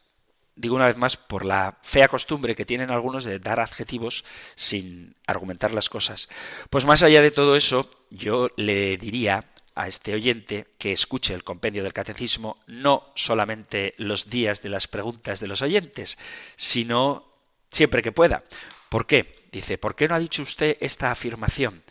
[0.56, 4.23] digo una vez más por la fea costumbre que tienen algunos de dar adjetivos
[4.56, 6.30] sin argumentar las cosas,
[6.69, 9.45] pues más allá de todo eso, yo le diría
[9.76, 14.88] a este oyente que escuche el compendio del catecismo no solamente los días de las
[14.88, 16.17] preguntas de los oyentes,
[16.56, 17.26] sino
[17.71, 18.43] siempre que pueda.
[18.93, 19.34] ¿Por qué?
[19.51, 21.82] Dice, ¿por qué no ha dicho usted esta afirmación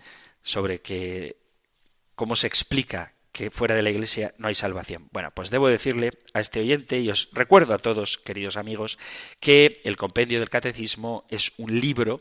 [0.41, 1.37] sobre que
[2.15, 5.09] cómo se explica que fuera de la Iglesia no hay salvación.
[5.11, 9.01] Bueno, pues debo decirle a este oyente, y os recuerdo a todos, queridos amigos,
[9.41, 12.21] que el Compendio del Catecismo es un libro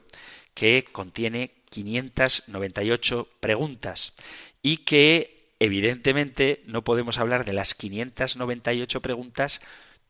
[0.55, 4.15] que contiene 598 preguntas
[4.63, 9.61] y que evidentemente no podemos hablar de las 598 preguntas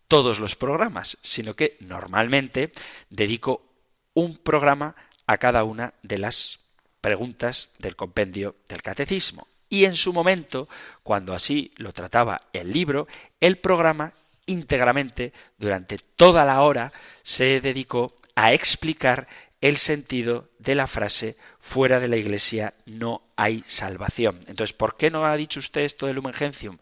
[0.07, 2.71] todos los programas, sino que normalmente
[3.09, 3.70] dedico
[4.13, 4.95] un programa
[5.27, 6.59] a cada una de las
[7.01, 9.47] preguntas del compendio del catecismo.
[9.69, 10.67] Y en su momento,
[11.03, 13.07] cuando así lo trataba el libro,
[13.39, 14.13] el programa
[14.45, 16.91] íntegramente, durante toda la hora,
[17.23, 19.27] se dedicó a explicar
[19.61, 24.39] el sentido de la frase fuera de la iglesia no hay salvación.
[24.47, 26.79] Entonces, ¿por qué no ha dicho usted esto del Lumen Gentium?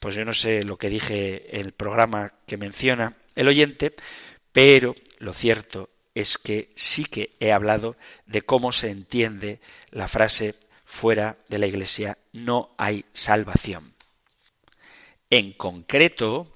[0.00, 3.94] Pues yo no sé lo que dije el programa que menciona el oyente,
[4.52, 10.56] pero lo cierto es que sí que he hablado de cómo se entiende la frase
[10.84, 13.94] fuera de la iglesia no hay salvación.
[15.30, 16.52] En concreto,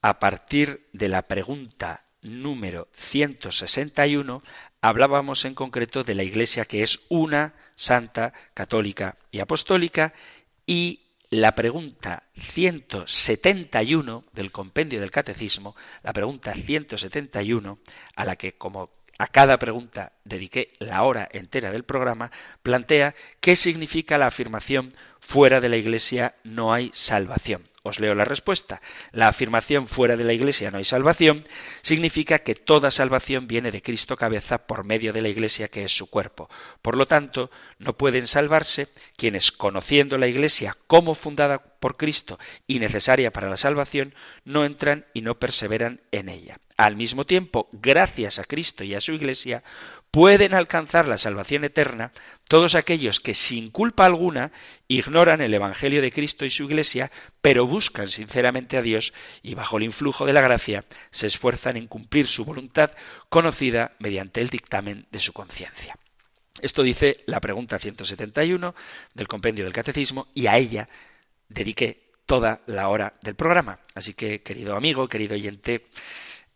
[0.00, 4.42] a partir de la pregunta número 161,
[4.80, 10.12] hablábamos en concreto de la Iglesia que es una, santa, católica y apostólica,
[10.66, 17.78] y la pregunta 171 del compendio del catecismo, la pregunta 171,
[18.16, 22.30] a la que como a cada pregunta dediqué la hora entera del programa,
[22.62, 27.69] plantea qué significa la afirmación fuera de la Iglesia no hay salvación.
[27.82, 28.82] Os leo la respuesta.
[29.10, 31.46] La afirmación fuera de la Iglesia no hay salvación
[31.80, 35.96] significa que toda salvación viene de Cristo cabeza por medio de la Iglesia que es
[35.96, 36.50] su cuerpo.
[36.82, 42.80] Por lo tanto, no pueden salvarse quienes, conociendo la Iglesia como fundada por Cristo y
[42.80, 44.14] necesaria para la salvación,
[44.44, 46.60] no entran y no perseveran en ella.
[46.76, 49.62] Al mismo tiempo, gracias a Cristo y a su Iglesia,
[50.10, 52.12] pueden alcanzar la salvación eterna
[52.48, 54.50] todos aquellos que sin culpa alguna
[54.88, 59.78] ignoran el Evangelio de Cristo y su Iglesia, pero buscan sinceramente a Dios y bajo
[59.78, 62.90] el influjo de la gracia se esfuerzan en cumplir su voluntad
[63.28, 65.96] conocida mediante el dictamen de su conciencia.
[66.60, 68.74] Esto dice la pregunta 171
[69.14, 70.88] del compendio del Catecismo y a ella
[71.48, 73.80] dediqué toda la hora del programa.
[73.94, 75.86] Así que, querido amigo, querido oyente,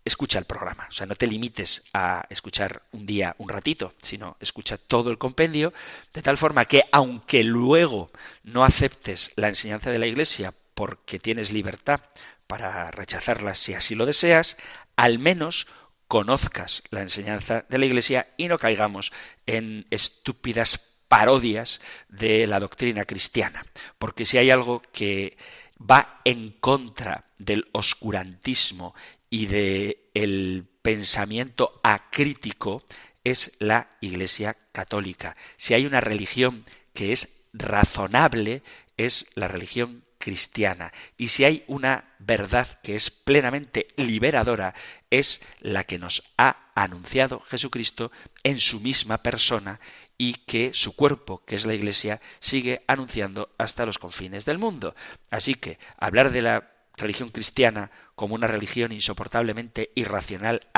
[0.05, 0.87] escucha el programa.
[0.88, 5.19] O sea, no te limites a escuchar un día un ratito, sino escucha todo el
[5.19, 5.73] compendio,
[6.12, 8.11] de tal forma que aunque luego
[8.43, 12.01] no aceptes la enseñanza de la Iglesia porque tienes libertad
[12.47, 14.57] para rechazarla si así lo deseas,
[14.97, 15.67] al menos
[16.09, 19.12] conozcas la enseñanza de la Iglesia y no caigamos
[19.47, 23.64] en estúpidas parodias de la doctrina cristiana.
[23.99, 25.37] Porque si hay algo que
[25.79, 28.95] va en contra del oscurantismo
[29.35, 32.85] y de el pensamiento acrítico
[33.25, 35.37] es la Iglesia católica.
[35.57, 38.62] Si hay una religión que es razonable,
[38.97, 40.92] es la religión cristiana.
[41.16, 44.73] Y si hay una verdad que es plenamente liberadora,
[45.11, 48.12] es la que nos ha anunciado Jesucristo
[48.44, 49.81] en su misma persona
[50.16, 54.94] y que su cuerpo, que es la Iglesia, sigue anunciando hasta los confines del mundo.
[55.29, 60.69] Así que hablar de la religión cristiana como una religión insoportablemente irracional,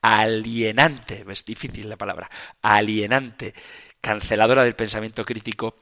[0.00, 2.30] alienante, es difícil la palabra,
[2.62, 3.54] alienante,
[4.00, 5.74] canceladora del pensamiento crítico,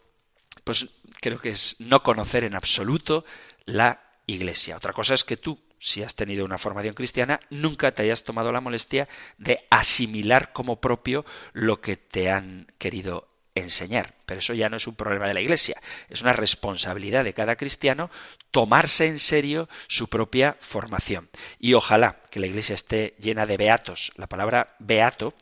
[0.65, 0.87] pues
[1.21, 3.25] creo que es no conocer en absoluto
[3.65, 4.77] la Iglesia.
[4.77, 8.51] Otra cosa es que tú, si has tenido una formación cristiana, nunca te hayas tomado
[8.51, 9.09] la molestia
[9.39, 14.15] de asimilar como propio lo que te han querido enseñar.
[14.27, 17.57] Pero eso ya no es un problema de la Iglesia, es una responsabilidad de cada
[17.57, 18.11] cristiano
[18.53, 21.29] tomarse en serio su propia formación.
[21.59, 24.13] Y ojalá que la Iglesia esté llena de beatos.
[24.17, 25.35] La palabra beato,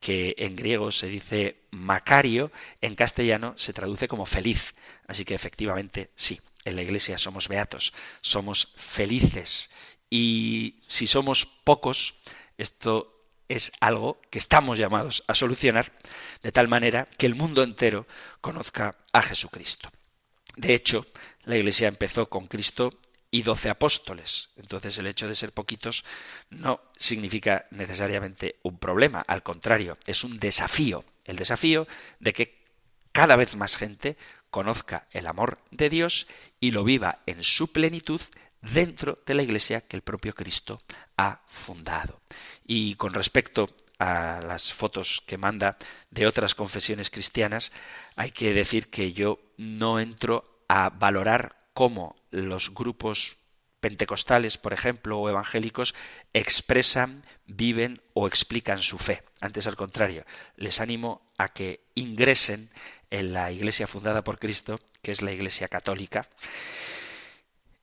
[0.00, 2.50] que en griego se dice macario,
[2.80, 4.74] en castellano se traduce como feliz.
[5.06, 9.70] Así que efectivamente sí, en la Iglesia somos beatos, somos felices.
[10.08, 12.14] Y si somos pocos,
[12.58, 13.19] esto
[13.50, 15.92] es algo que estamos llamados a solucionar
[16.40, 18.06] de tal manera que el mundo entero
[18.40, 19.90] conozca a Jesucristo.
[20.56, 21.04] De hecho,
[21.42, 24.50] la Iglesia empezó con Cristo y doce apóstoles.
[24.56, 26.04] Entonces el hecho de ser poquitos
[26.48, 31.88] no significa necesariamente un problema, al contrario, es un desafío, el desafío
[32.20, 32.64] de que
[33.10, 34.16] cada vez más gente
[34.50, 36.28] conozca el amor de Dios
[36.60, 38.20] y lo viva en su plenitud
[38.62, 40.82] dentro de la Iglesia que el propio Cristo
[41.16, 42.20] ha fundado.
[42.64, 45.76] Y con respecto a las fotos que manda
[46.10, 47.72] de otras confesiones cristianas,
[48.16, 53.36] hay que decir que yo no entro a valorar cómo los grupos
[53.80, 55.94] pentecostales, por ejemplo, o evangélicos,
[56.32, 59.22] expresan, viven o explican su fe.
[59.40, 60.24] Antes, al contrario,
[60.56, 62.70] les animo a que ingresen
[63.10, 66.28] en la iglesia fundada por Cristo, que es la Iglesia Católica,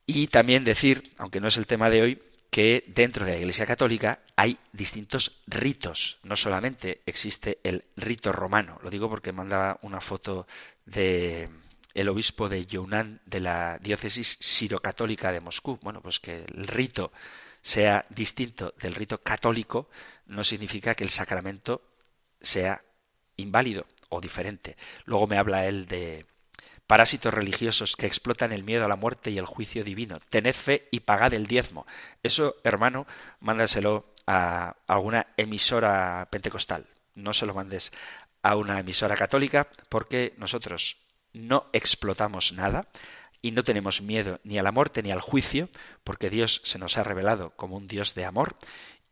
[0.08, 3.66] y también decir, aunque no es el tema de hoy, que dentro de la Iglesia
[3.66, 6.18] Católica hay distintos ritos.
[6.24, 10.48] No solamente existe el rito romano, lo digo porque mandaba una foto
[10.86, 11.50] de
[11.94, 15.78] el obispo de Yunnan de la diócesis sirocatólica de Moscú.
[15.82, 17.12] Bueno, pues que el rito
[17.62, 19.90] sea distinto del rito católico
[20.28, 21.82] no significa que el sacramento
[22.40, 22.82] sea
[23.36, 24.78] inválido o diferente.
[25.06, 26.26] Luego me habla él de
[26.88, 30.20] parásitos religiosos que explotan el miedo a la muerte y el juicio divino.
[30.30, 31.86] Tened fe y pagad el diezmo.
[32.24, 33.06] Eso, hermano,
[33.40, 36.88] mándaselo a alguna emisora pentecostal.
[37.16, 37.92] No se lo mandes
[38.42, 40.98] a una emisora católica porque nosotros
[41.34, 42.88] no explotamos nada
[43.42, 45.70] y no tenemos miedo ni a la muerte ni al juicio,
[46.04, 48.56] porque Dios se nos ha revelado como un Dios de amor,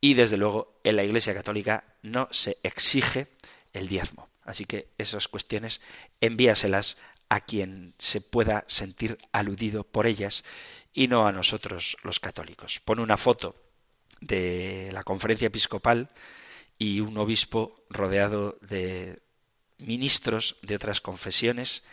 [0.02, 3.28] y desde luego en la Iglesia Católica no se exige
[3.74, 4.30] el diezmo.
[4.44, 5.82] Así que esas cuestiones
[6.22, 6.98] envíaselas
[7.36, 10.46] a quien se pueda sentir aludido por ellas
[10.94, 12.80] y no a nosotros los católicos.
[12.80, 13.58] Pone una foto
[14.22, 16.10] de la conferencia episcopal
[16.80, 19.22] y un obispo rodeado de
[19.78, 21.84] ministros de otras confesiones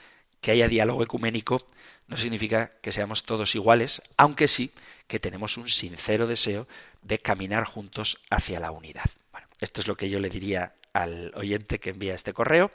[0.40, 1.66] que haya diálogo ecuménico
[2.06, 4.70] no significa que seamos todos iguales, aunque sí
[5.08, 6.68] que tenemos un sincero deseo
[7.02, 9.10] de caminar juntos hacia la unidad.
[9.32, 12.70] Bueno, esto es lo que yo le diría al oyente que envía este correo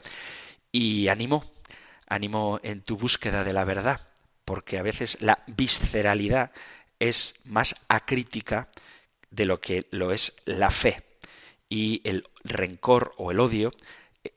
[0.72, 1.50] y ánimo,
[2.08, 4.08] ánimo en tu búsqueda de la verdad,
[4.46, 6.52] porque a veces la visceralidad
[7.00, 8.70] es más acrítica
[9.30, 11.04] de lo que lo es la fe
[11.70, 13.72] y el rencor o el odio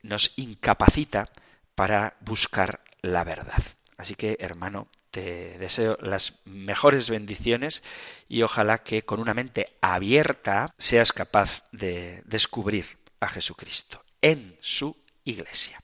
[0.02, 1.30] nos incapacita
[1.74, 3.62] para buscar la verdad.
[3.96, 7.82] Así que, hermano, te deseo las mejores bendiciones
[8.28, 14.96] y ojalá que con una mente abierta seas capaz de descubrir a Jesucristo en su
[15.24, 15.80] iglesia.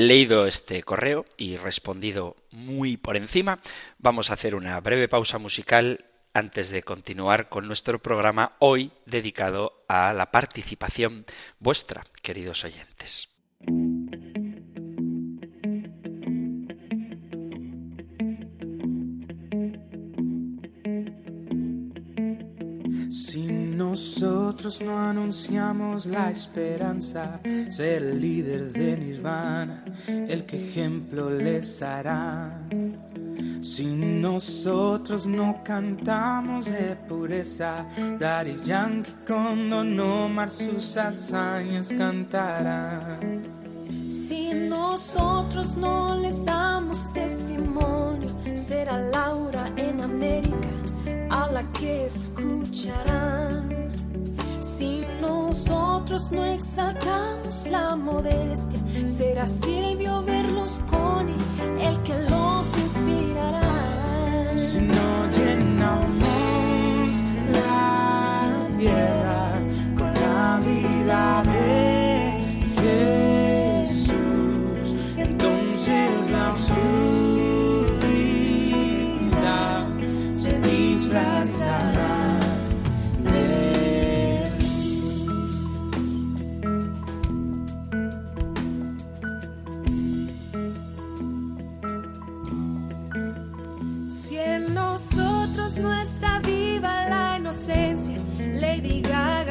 [0.00, 3.60] Leído este correo y respondido muy por encima,
[3.98, 9.84] vamos a hacer una breve pausa musical antes de continuar con nuestro programa hoy dedicado
[9.88, 11.26] a la participación
[11.58, 13.28] vuestra, queridos oyentes.
[24.00, 27.38] Nosotros no anunciamos la esperanza,
[27.68, 32.62] ser el líder de Nirvana, el que ejemplo les hará.
[33.60, 37.86] Si nosotros no cantamos de pureza,
[38.18, 43.42] Daddy Yankee con Don Omar sus hazañas cantarán.
[44.08, 50.49] Si nosotros no les damos testimonio, será Laura en América
[51.78, 53.90] que escucharán.
[54.58, 61.34] Si nosotros no exaltamos la modestia, será Silvio Berlusconi
[61.80, 63.60] el que los inspirará.
[64.56, 69.60] Si no llenamos la tierra
[69.96, 71.42] con la vida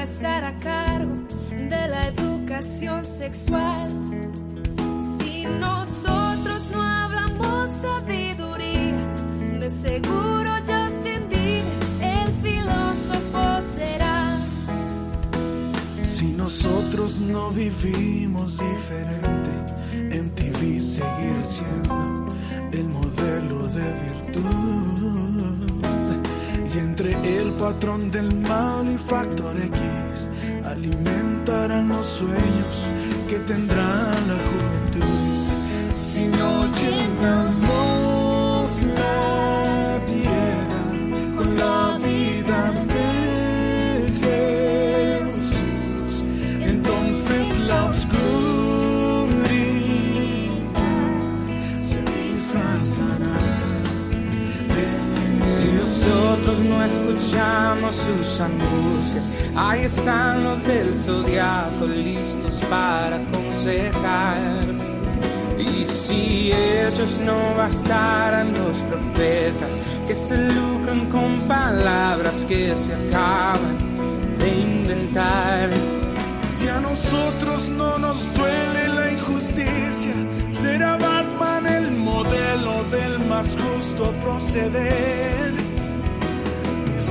[0.10, 1.16] Gaga estará a cargo
[1.52, 3.90] de la educación sexual.
[5.18, 9.06] Si nosotros no hablamos sabiduría,
[9.60, 11.30] de seguro Justin
[16.02, 19.52] Si nosotros no vivimos diferente,
[20.18, 22.28] en TV seguirá siendo
[22.72, 25.69] el modelo de virtud.
[26.80, 30.30] Entre el patrón del mal y factor X,
[30.64, 32.76] alimentarán los sueños
[33.28, 35.04] que tendrá la juventud.
[35.94, 37.89] Si no llenamos
[60.60, 64.76] los del zodiaco listos para aconsejar.
[65.58, 73.78] Y si ellos no bastaran los profetas que se lucran con palabras que se acaban
[74.38, 75.70] de inventar
[76.42, 80.14] si a nosotros no nos duele la injusticia,
[80.50, 85.69] será Batman el modelo del más justo proceder.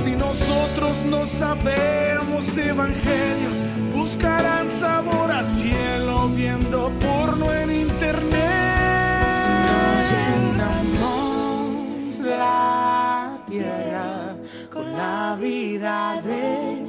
[0.03, 3.49] Si nosotros no sabemos evangelio,
[3.93, 9.27] buscarán sabor a cielo viendo porno en internet.
[9.43, 9.81] Si no
[10.13, 14.37] llenamos la tierra
[14.71, 16.85] con la vida de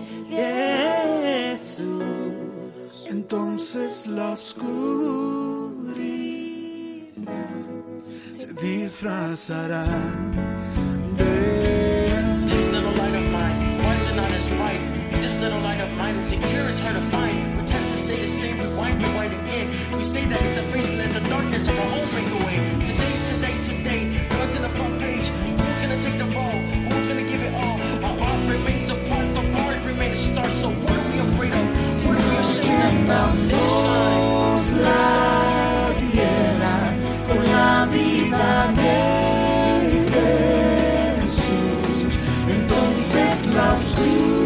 [1.57, 4.71] Jesús, entonces la oscuridad
[8.25, 9.85] se disfrazará
[11.17, 11.70] de
[15.41, 17.57] little light of mine, insecure, it's hard to find.
[17.57, 19.69] We tend to stay the same, rewind, rewind again.
[19.97, 22.57] We say that it's a faith, let the darkness of our home break away.
[22.91, 25.27] Today, today, today, God's in the front page.
[25.29, 26.57] Who's gonna take the ball?
[26.93, 27.81] Who's gonna give it all?
[28.05, 30.49] Our art remains apart, the bars remain a star.
[30.61, 31.65] So what are we afraid of?
[32.05, 33.31] What are we ashamed of?
[33.49, 34.41] Let it shine.
[38.31, 38.67] la
[41.17, 42.03] Jesús.
[42.49, 44.40] Entonces la oscuridad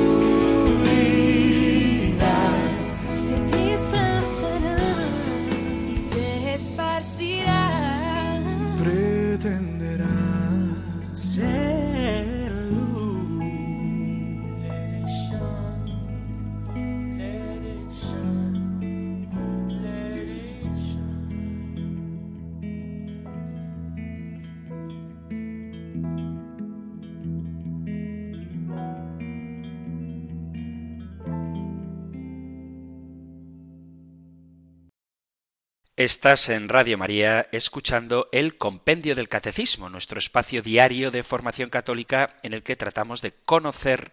[36.05, 42.37] Estás en Radio María escuchando el Compendio del Catecismo, nuestro espacio diario de formación católica
[42.43, 44.13] en el que tratamos de conocer,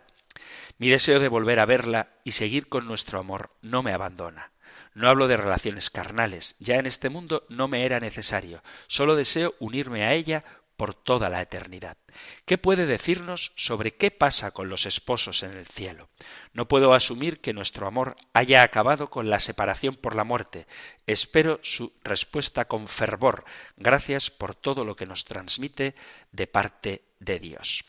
[0.77, 4.51] Mi deseo de volver a verla y seguir con nuestro amor no me abandona.
[4.93, 9.55] No hablo de relaciones carnales, ya en este mundo no me era necesario, solo deseo
[9.59, 10.45] unirme a ella
[10.77, 11.97] por toda la eternidad.
[12.45, 16.09] ¿Qué puede decirnos sobre qué pasa con los esposos en el cielo?
[16.53, 20.67] No puedo asumir que nuestro amor haya acabado con la separación por la muerte.
[21.07, 23.43] Espero su respuesta con fervor.
[23.75, 25.95] Gracias por todo lo que nos transmite
[26.31, 27.83] de parte de Dios.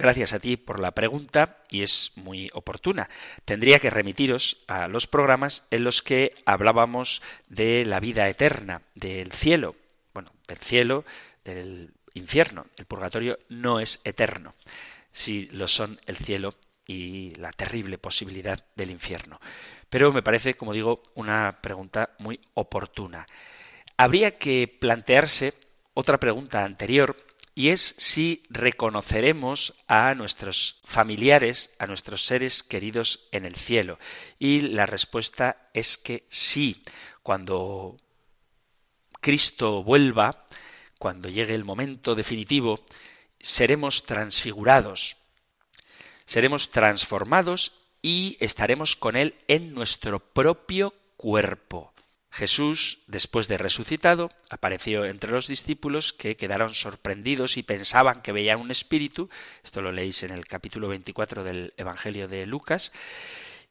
[0.00, 3.10] Gracias a ti por la pregunta y es muy oportuna.
[3.44, 9.30] Tendría que remitiros a los programas en los que hablábamos de la vida eterna, del
[9.30, 9.76] cielo.
[10.14, 11.04] Bueno, del cielo,
[11.44, 12.66] del infierno.
[12.76, 14.54] El purgatorio no es eterno.
[15.12, 16.54] Si lo son el cielo
[16.86, 19.40] y la terrible posibilidad del infierno.
[19.88, 23.26] Pero me parece, como digo, una pregunta muy oportuna.
[23.96, 25.54] Habría que plantearse
[25.94, 27.16] otra pregunta anterior
[27.54, 33.98] y es si reconoceremos a nuestros familiares, a nuestros seres queridos en el cielo.
[34.38, 36.82] Y la respuesta es que sí.
[37.22, 37.96] Cuando
[39.20, 40.46] Cristo vuelva,
[41.00, 42.78] cuando llegue el momento definitivo,
[43.40, 45.16] seremos transfigurados,
[46.26, 47.72] seremos transformados
[48.02, 51.94] y estaremos con Él en nuestro propio cuerpo.
[52.30, 58.60] Jesús, después de resucitado, apareció entre los discípulos que quedaron sorprendidos y pensaban que veían
[58.60, 59.30] un espíritu.
[59.64, 62.92] Esto lo leéis en el capítulo 24 del Evangelio de Lucas.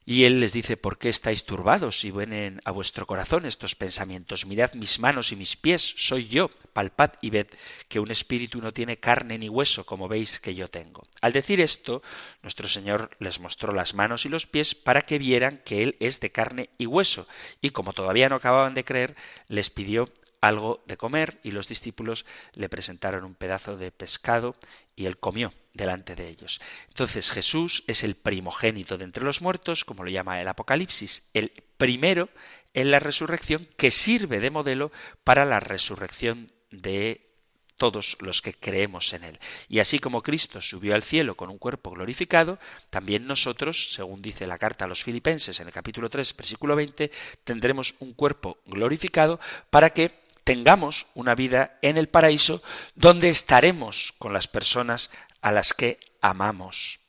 [0.06, 4.46] Y él les dice, ¿por qué estáis turbados y vienen a vuestro corazón estos pensamientos?
[4.46, 7.48] Mirad mis manos y mis pies, soy yo, palpad y ved
[7.88, 11.04] que un espíritu no tiene carne ni hueso, como veis que yo tengo.
[11.22, 12.02] Al decir esto,
[12.42, 16.20] nuestro Señor les mostró las manos y los pies para que vieran que Él es
[16.20, 17.28] de carne y hueso,
[17.62, 19.16] y como todavía no acababan de creer,
[19.48, 20.10] les pidió
[20.42, 24.56] algo de comer y los discípulos le presentaron un pedazo de pescado
[24.96, 26.62] y él comió delante de ellos.
[26.90, 31.52] Entonces Jesús es el primogénito de entre los muertos, como lo llama el Apocalipsis, el
[31.78, 32.30] primero
[32.74, 34.92] en la resurrección que sirve de modelo
[35.24, 37.30] para la resurrección de
[37.78, 39.40] todos los que creemos en Él.
[39.70, 42.60] Y así como Cristo subió al cielo con un cuerpo glorificado,
[42.90, 47.10] también nosotros, según dice la carta a los filipenses en el capítulo 3, versículo 20,
[47.46, 50.12] tendremos un cuerpo glorificado para que
[50.44, 52.62] tengamos una vida en el paraíso
[52.96, 55.10] donde estaremos con las personas
[55.42, 57.00] a las que amamos.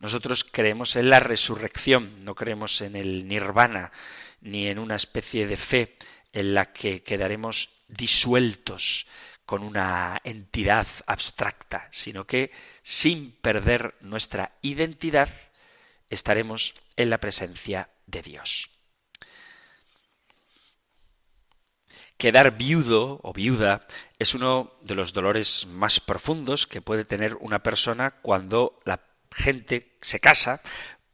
[0.00, 3.90] Nosotros creemos en la resurrección, no creemos en el nirvana,
[4.40, 5.96] ni en una especie de fe
[6.32, 9.06] en la que quedaremos disueltos
[9.44, 15.30] con una entidad abstracta, sino que sin perder nuestra identidad
[16.10, 18.77] estaremos en la presencia de Dios.
[22.18, 23.86] Quedar viudo o viuda
[24.18, 29.00] es uno de los dolores más profundos que puede tener una persona cuando la
[29.30, 30.60] gente se casa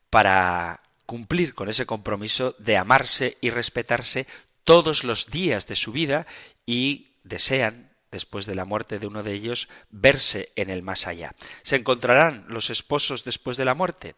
[0.09, 4.27] para cumplir con ese compromiso de amarse y respetarse
[4.65, 6.27] todos los días de su vida
[6.65, 11.35] y desean después de la muerte de uno de ellos, verse en el más allá.
[11.63, 14.15] ¿Se encontrarán los esposos después de la muerte?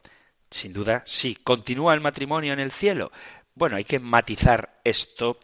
[0.51, 1.35] Sin duda, sí.
[1.35, 3.11] ¿Continúa el matrimonio en el cielo?
[3.55, 5.39] Bueno, hay que matizar esto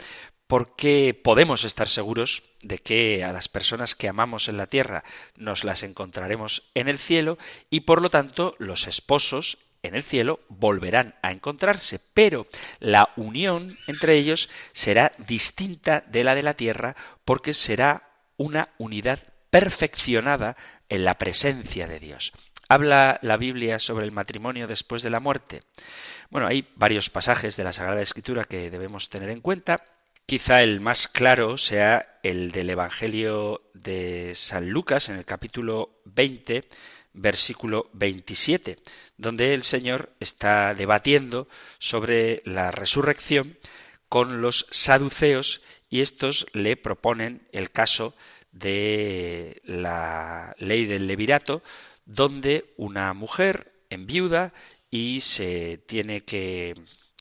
[0.53, 5.03] porque podemos estar seguros de que a las personas que amamos en la tierra
[5.35, 7.39] nos las encontraremos en el cielo
[7.71, 12.47] y por lo tanto los esposos en el cielo volverán a encontrarse, pero
[12.81, 19.21] la unión entre ellos será distinta de la de la tierra porque será una unidad
[19.49, 20.59] perfeccionada
[20.91, 22.35] en la presencia de Dios.
[22.69, 25.63] ¿Habla la Biblia sobre el matrimonio después de la muerte?
[26.29, 29.83] Bueno, hay varios pasajes de la Sagrada Escritura que debemos tener en cuenta.
[30.27, 36.65] Quizá el más claro sea el del Evangelio de San Lucas en el capítulo 20,
[37.13, 38.79] versículo 27,
[39.17, 41.49] donde el Señor está debatiendo
[41.79, 43.59] sobre la resurrección
[44.09, 45.61] con los saduceos
[45.91, 48.15] y estos le proponen el caso
[48.53, 51.63] de la ley del levirato,
[52.07, 54.53] donde una mujer enviuda
[54.91, 56.75] y se tiene que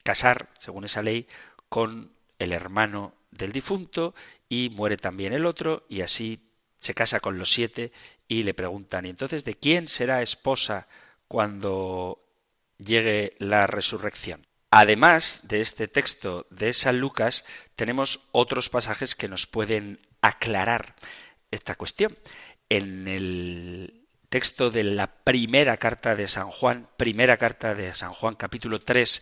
[0.04, 1.28] casar, según esa ley,
[1.70, 4.16] con el hermano del difunto
[4.50, 7.92] y muere también el otro y así se casa con los siete
[8.28, 10.88] y le preguntan, ¿y entonces de quién será esposa
[11.28, 12.26] cuando
[12.80, 14.48] llegue la resurrección?
[14.72, 20.96] Además de este texto de San Lucas, tenemos otros pasajes que nos pueden aclarar
[21.52, 22.18] esta cuestión.
[22.70, 28.36] En el texto de la primera carta de San Juan, primera carta de San Juan
[28.36, 29.22] capítulo 3,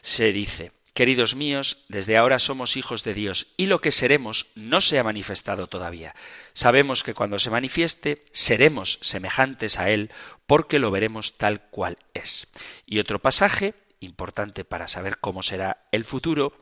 [0.00, 4.80] se dice, Queridos míos, desde ahora somos hijos de Dios y lo que seremos no
[4.80, 6.14] se ha manifestado todavía.
[6.54, 10.10] Sabemos que cuando se manifieste seremos semejantes a Él
[10.46, 12.48] porque lo veremos tal cual es.
[12.86, 16.58] Y otro pasaje importante para saber cómo será el futuro,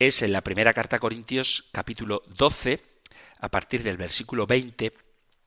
[0.00, 2.82] es en la primera carta a Corintios capítulo 12,
[3.38, 4.94] a partir del versículo 20,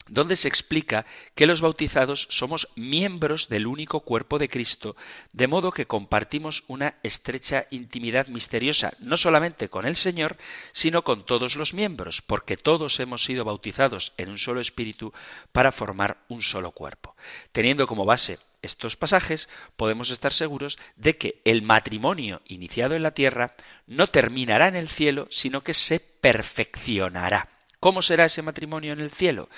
[0.09, 1.05] donde se explica
[1.35, 4.95] que los bautizados somos miembros del único cuerpo de Cristo,
[5.31, 10.37] de modo que compartimos una estrecha intimidad misteriosa, no solamente con el Señor,
[10.71, 15.13] sino con todos los miembros, porque todos hemos sido bautizados en un solo espíritu
[15.51, 17.15] para formar un solo cuerpo.
[17.51, 19.47] Teniendo como base estos pasajes,
[19.77, 23.55] podemos estar seguros de que el matrimonio iniciado en la tierra
[23.87, 27.49] no terminará en el cielo, sino que se perfeccionará.
[27.79, 29.49] ¿Cómo será ese matrimonio en el cielo?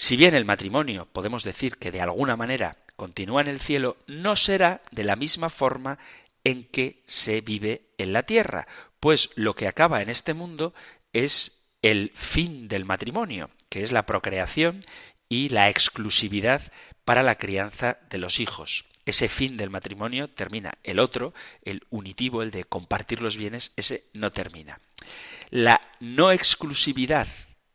[0.00, 4.34] Si bien el matrimonio podemos decir que de alguna manera continúa en el cielo, no
[4.34, 5.98] será de la misma forma
[6.42, 8.66] en que se vive en la tierra,
[8.98, 10.72] pues lo que acaba en este mundo
[11.12, 14.80] es el fin del matrimonio, que es la procreación
[15.28, 16.62] y la exclusividad
[17.04, 18.86] para la crianza de los hijos.
[19.04, 20.78] Ese fin del matrimonio termina.
[20.82, 24.80] El otro, el unitivo, el de compartir los bienes, ese no termina.
[25.50, 27.28] La no exclusividad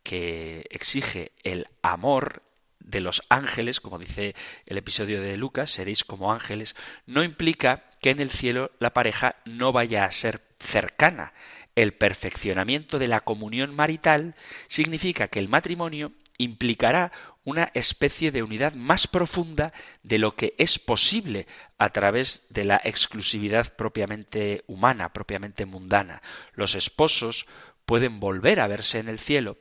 [0.05, 2.43] que exige el amor
[2.79, 4.35] de los ángeles, como dice
[4.67, 6.75] el episodio de Lucas, seréis como ángeles,
[7.07, 11.33] no implica que en el cielo la pareja no vaya a ser cercana.
[11.73, 14.35] El perfeccionamiento de la comunión marital
[14.67, 17.11] significa que el matrimonio implicará
[17.43, 21.47] una especie de unidad más profunda de lo que es posible
[21.79, 26.21] a través de la exclusividad propiamente humana, propiamente mundana.
[26.53, 27.47] Los esposos
[27.87, 29.57] pueden volver a verse en el cielo,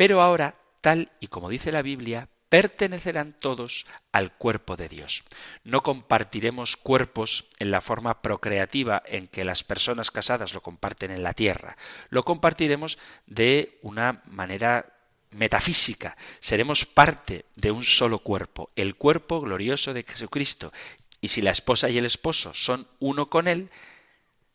[0.00, 5.24] pero ahora, tal y como dice la Biblia, pertenecerán todos al cuerpo de Dios.
[5.62, 11.22] No compartiremos cuerpos en la forma procreativa en que las personas casadas lo comparten en
[11.22, 11.76] la tierra.
[12.08, 12.96] Lo compartiremos
[13.26, 14.90] de una manera
[15.32, 16.16] metafísica.
[16.40, 20.72] Seremos parte de un solo cuerpo, el cuerpo glorioso de Jesucristo.
[21.20, 23.68] Y si la esposa y el esposo son uno con él,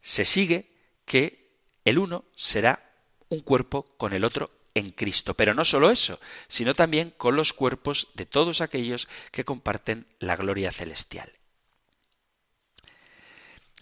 [0.01, 0.71] se sigue
[1.05, 1.45] que
[1.83, 2.81] el uno será
[3.29, 5.33] un cuerpo con el otro en Cristo.
[5.33, 10.35] Pero no solo eso, sino también con los cuerpos de todos aquellos que comparten la
[10.35, 11.31] gloria celestial.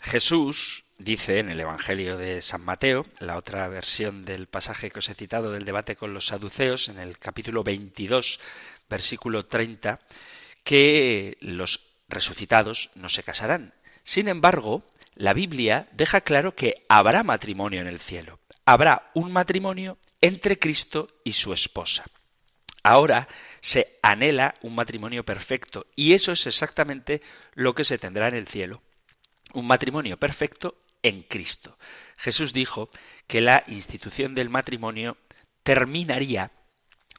[0.02, 5.10] Jesús dice en el Evangelio de San Mateo, la otra versión del pasaje que os
[5.10, 8.40] he citado del debate con los saduceos, en el capítulo 22,
[8.90, 10.00] versículo 30,
[10.64, 13.74] que los resucitados no se casarán.
[14.04, 14.84] Sin embargo,
[15.16, 18.40] la Biblia deja claro que habrá matrimonio en el cielo.
[18.66, 22.06] Habrá un matrimonio entre Cristo y su esposa.
[22.82, 23.28] Ahora
[23.60, 27.22] se anhela un matrimonio perfecto y eso es exactamente
[27.56, 28.82] lo que se tendrá en el cielo.
[29.54, 31.78] Un matrimonio perfecto en Cristo.
[32.16, 32.90] Jesús dijo
[33.28, 35.18] que la institución del matrimonio
[35.62, 36.52] terminaría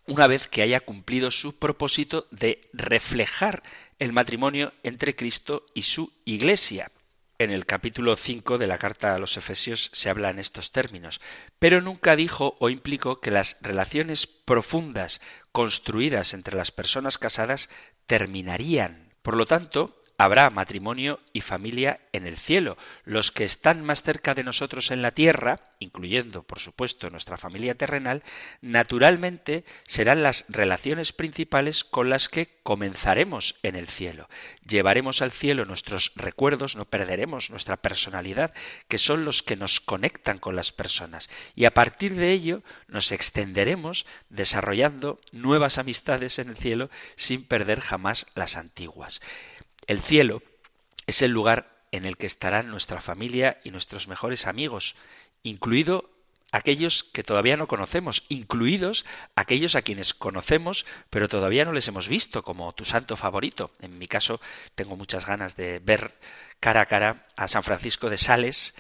[0.06, 3.62] una vez que haya cumplido su propósito de reflejar
[3.98, 6.90] el matrimonio entre Cristo y su Iglesia.
[7.36, 11.20] En el capítulo 5 de la carta a los Efesios se habla en estos términos,
[11.58, 15.20] pero nunca dijo o implicó que las relaciones profundas
[15.50, 17.70] construidas entre las personas casadas
[18.06, 19.14] terminarían.
[19.22, 22.76] Por lo tanto, habrá matrimonio y familia en el cielo.
[23.04, 27.74] Los que están más cerca de nosotros en la tierra, incluyendo, por supuesto, nuestra familia
[27.74, 28.22] terrenal,
[28.60, 34.28] naturalmente serán las relaciones principales con las que comenzaremos en el cielo.
[34.66, 38.54] Llevaremos al cielo nuestros recuerdos, no perderemos nuestra personalidad,
[38.88, 41.28] que son los que nos conectan con las personas.
[41.54, 47.80] Y a partir de ello nos extenderemos desarrollando nuevas amistades en el cielo sin perder
[47.80, 49.20] jamás las antiguas.
[49.86, 50.42] El cielo
[51.06, 54.96] es el lugar en el que estarán nuestra familia y nuestros mejores amigos,
[55.42, 56.10] incluido
[56.50, 59.04] aquellos que todavía no conocemos, incluidos
[59.34, 63.72] aquellos a quienes conocemos, pero todavía no les hemos visto, como tu santo favorito.
[63.80, 64.40] En mi caso,
[64.74, 66.14] tengo muchas ganas de ver
[66.60, 68.74] cara a cara a San Francisco de Sales,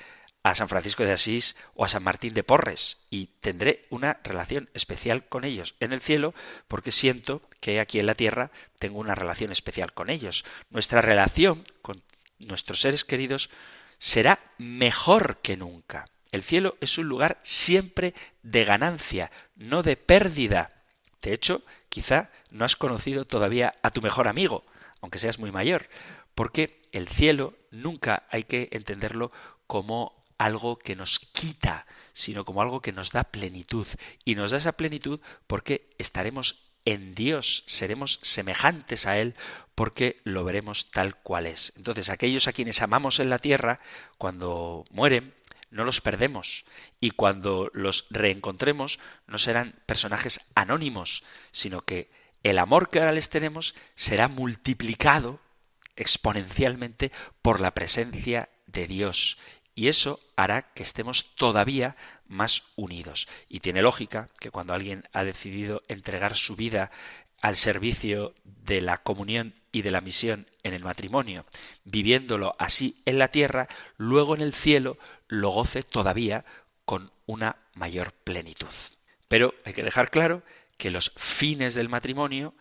[0.44, 4.68] a San Francisco de Asís o a San Martín de Porres y tendré una relación
[4.74, 6.34] especial con ellos en el cielo
[6.68, 10.44] porque siento que aquí en la tierra tengo una relación especial con ellos.
[10.68, 12.02] Nuestra relación con
[12.38, 13.48] nuestros seres queridos
[13.98, 16.04] será mejor que nunca.
[16.30, 20.82] El cielo es un lugar siempre de ganancia, no de pérdida.
[21.22, 24.66] De hecho, quizá no has conocido todavía a tu mejor amigo,
[25.00, 25.88] aunque seas muy mayor,
[26.34, 29.32] porque el cielo nunca hay que entenderlo
[29.66, 33.86] como algo que nos quita, sino como algo que nos da plenitud.
[34.24, 39.34] Y nos da esa plenitud porque estaremos en Dios, seremos semejantes a Él
[39.74, 41.72] porque lo veremos tal cual es.
[41.76, 43.80] Entonces, aquellos a quienes amamos en la tierra,
[44.18, 45.34] cuando mueren,
[45.70, 46.64] no los perdemos.
[47.00, 52.10] Y cuando los reencontremos, no serán personajes anónimos, sino que
[52.42, 55.40] el amor que ahora les tenemos será multiplicado
[55.96, 59.38] exponencialmente por la presencia de Dios
[59.74, 61.96] y eso hará que estemos todavía
[62.26, 63.28] más unidos.
[63.48, 66.90] Y tiene lógica que cuando alguien ha decidido entregar su vida
[67.40, 71.44] al servicio de la comunión y de la misión en el matrimonio,
[71.84, 74.96] viviéndolo así en la tierra, luego en el cielo
[75.28, 76.44] lo goce todavía
[76.84, 78.68] con una mayor plenitud.
[79.28, 80.42] Pero hay que dejar claro
[80.76, 82.54] que los fines del matrimonio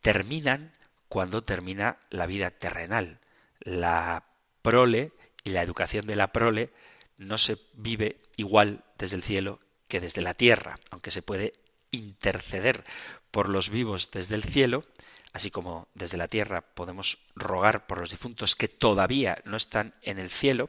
[0.00, 0.72] terminan
[1.08, 3.20] cuando termina la vida terrenal.
[3.60, 4.24] La
[4.62, 5.12] prole
[5.46, 6.70] y la educación de la prole
[7.16, 11.52] no se vive igual desde el cielo que desde la tierra, aunque se puede
[11.92, 12.84] interceder
[13.30, 14.84] por los vivos desde el cielo,
[15.32, 20.18] así como desde la tierra podemos rogar por los difuntos que todavía no están en
[20.18, 20.68] el cielo,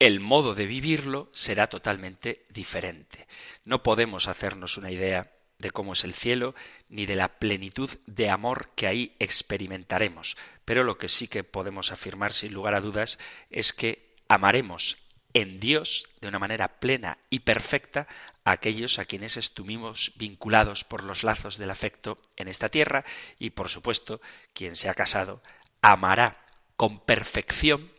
[0.00, 3.28] el modo de vivirlo será totalmente diferente.
[3.64, 5.30] No podemos hacernos una idea
[5.60, 6.54] de cómo es el cielo,
[6.88, 10.36] ni de la plenitud de amor que ahí experimentaremos.
[10.64, 13.18] Pero lo que sí que podemos afirmar sin lugar a dudas
[13.50, 14.96] es que amaremos
[15.32, 18.08] en Dios de una manera plena y perfecta
[18.44, 23.04] a aquellos a quienes estuvimos vinculados por los lazos del afecto en esta tierra
[23.38, 24.20] y por supuesto
[24.54, 25.40] quien se ha casado
[25.82, 26.44] amará
[26.76, 27.92] con perfección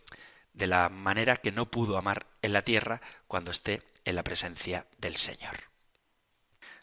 [0.54, 4.88] de la manera que no pudo amar en la tierra cuando esté en la presencia
[4.98, 5.71] del Señor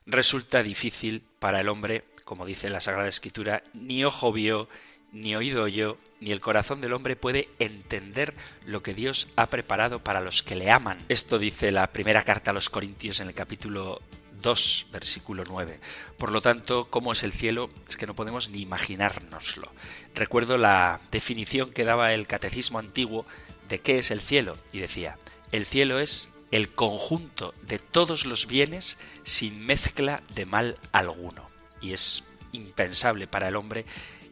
[0.09, 4.69] resulta difícil para el hombre, como dice la Sagrada Escritura, ni ojo vio,
[5.13, 8.35] ni oído oyó, ni el corazón del hombre puede entender
[8.67, 10.99] lo que Dios ha preparado para los que le aman.
[11.09, 14.01] Esto dice la primera carta a los Corintios en el capítulo
[14.43, 15.79] 2, versículo 9.
[16.17, 17.69] Por lo tanto, ¿cómo es el cielo?
[17.89, 19.71] Es que no podemos ni imaginárnoslo.
[20.15, 23.27] Recuerdo la definición que daba el catecismo antiguo
[23.69, 25.19] de qué es el cielo y decía,
[25.53, 31.49] el cielo es el conjunto de todos los bienes sin mezcla de mal alguno.
[31.81, 33.85] Y es impensable para el hombre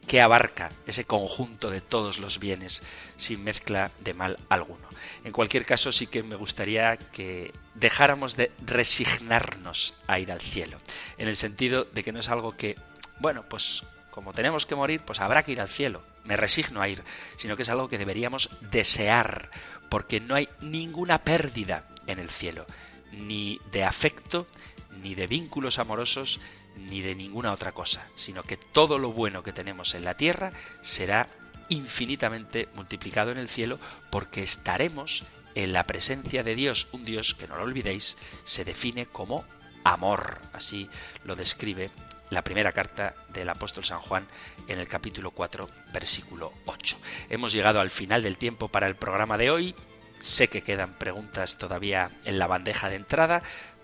[0.07, 2.81] que abarca ese conjunto de todos los bienes
[3.17, 4.87] sin mezcla de mal alguno.
[5.23, 10.79] En cualquier caso, sí que me gustaría que dejáramos de resignarnos a ir al cielo,
[11.17, 12.77] en el sentido de que no es algo que,
[13.19, 16.01] bueno, pues como tenemos que morir, pues habrá que ir al cielo.
[16.27, 17.03] Me resigno a ir,
[17.37, 19.49] sino que es algo que deberíamos desear,
[19.89, 22.65] porque no hay ninguna pérdida en el cielo,
[23.11, 24.45] ni de afecto,
[25.01, 26.39] ni de vínculos amorosos,
[26.75, 30.51] ni de ninguna otra cosa, sino que todo lo bueno que tenemos en la tierra
[30.81, 31.27] será
[31.69, 35.23] infinitamente multiplicado en el cielo porque estaremos
[35.55, 39.43] en la presencia de Dios, un Dios que no lo olvidéis, se define como
[39.83, 40.89] amor, así
[41.23, 41.89] lo describe
[42.29, 44.27] la primera carta del apóstol San Juan
[44.67, 46.97] en el capítulo 4, versículo 8.
[47.29, 49.75] Hemos llegado al final del tiempo para el programa de hoy.
[50.19, 53.43] Sé que quedan preguntas todavía en la bandeja de entrada,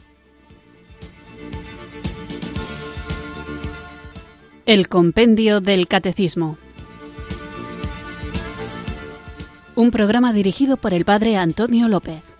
[4.65, 6.57] El Compendio del Catecismo.
[9.75, 12.32] Un programa dirigido por el Padre Antonio López.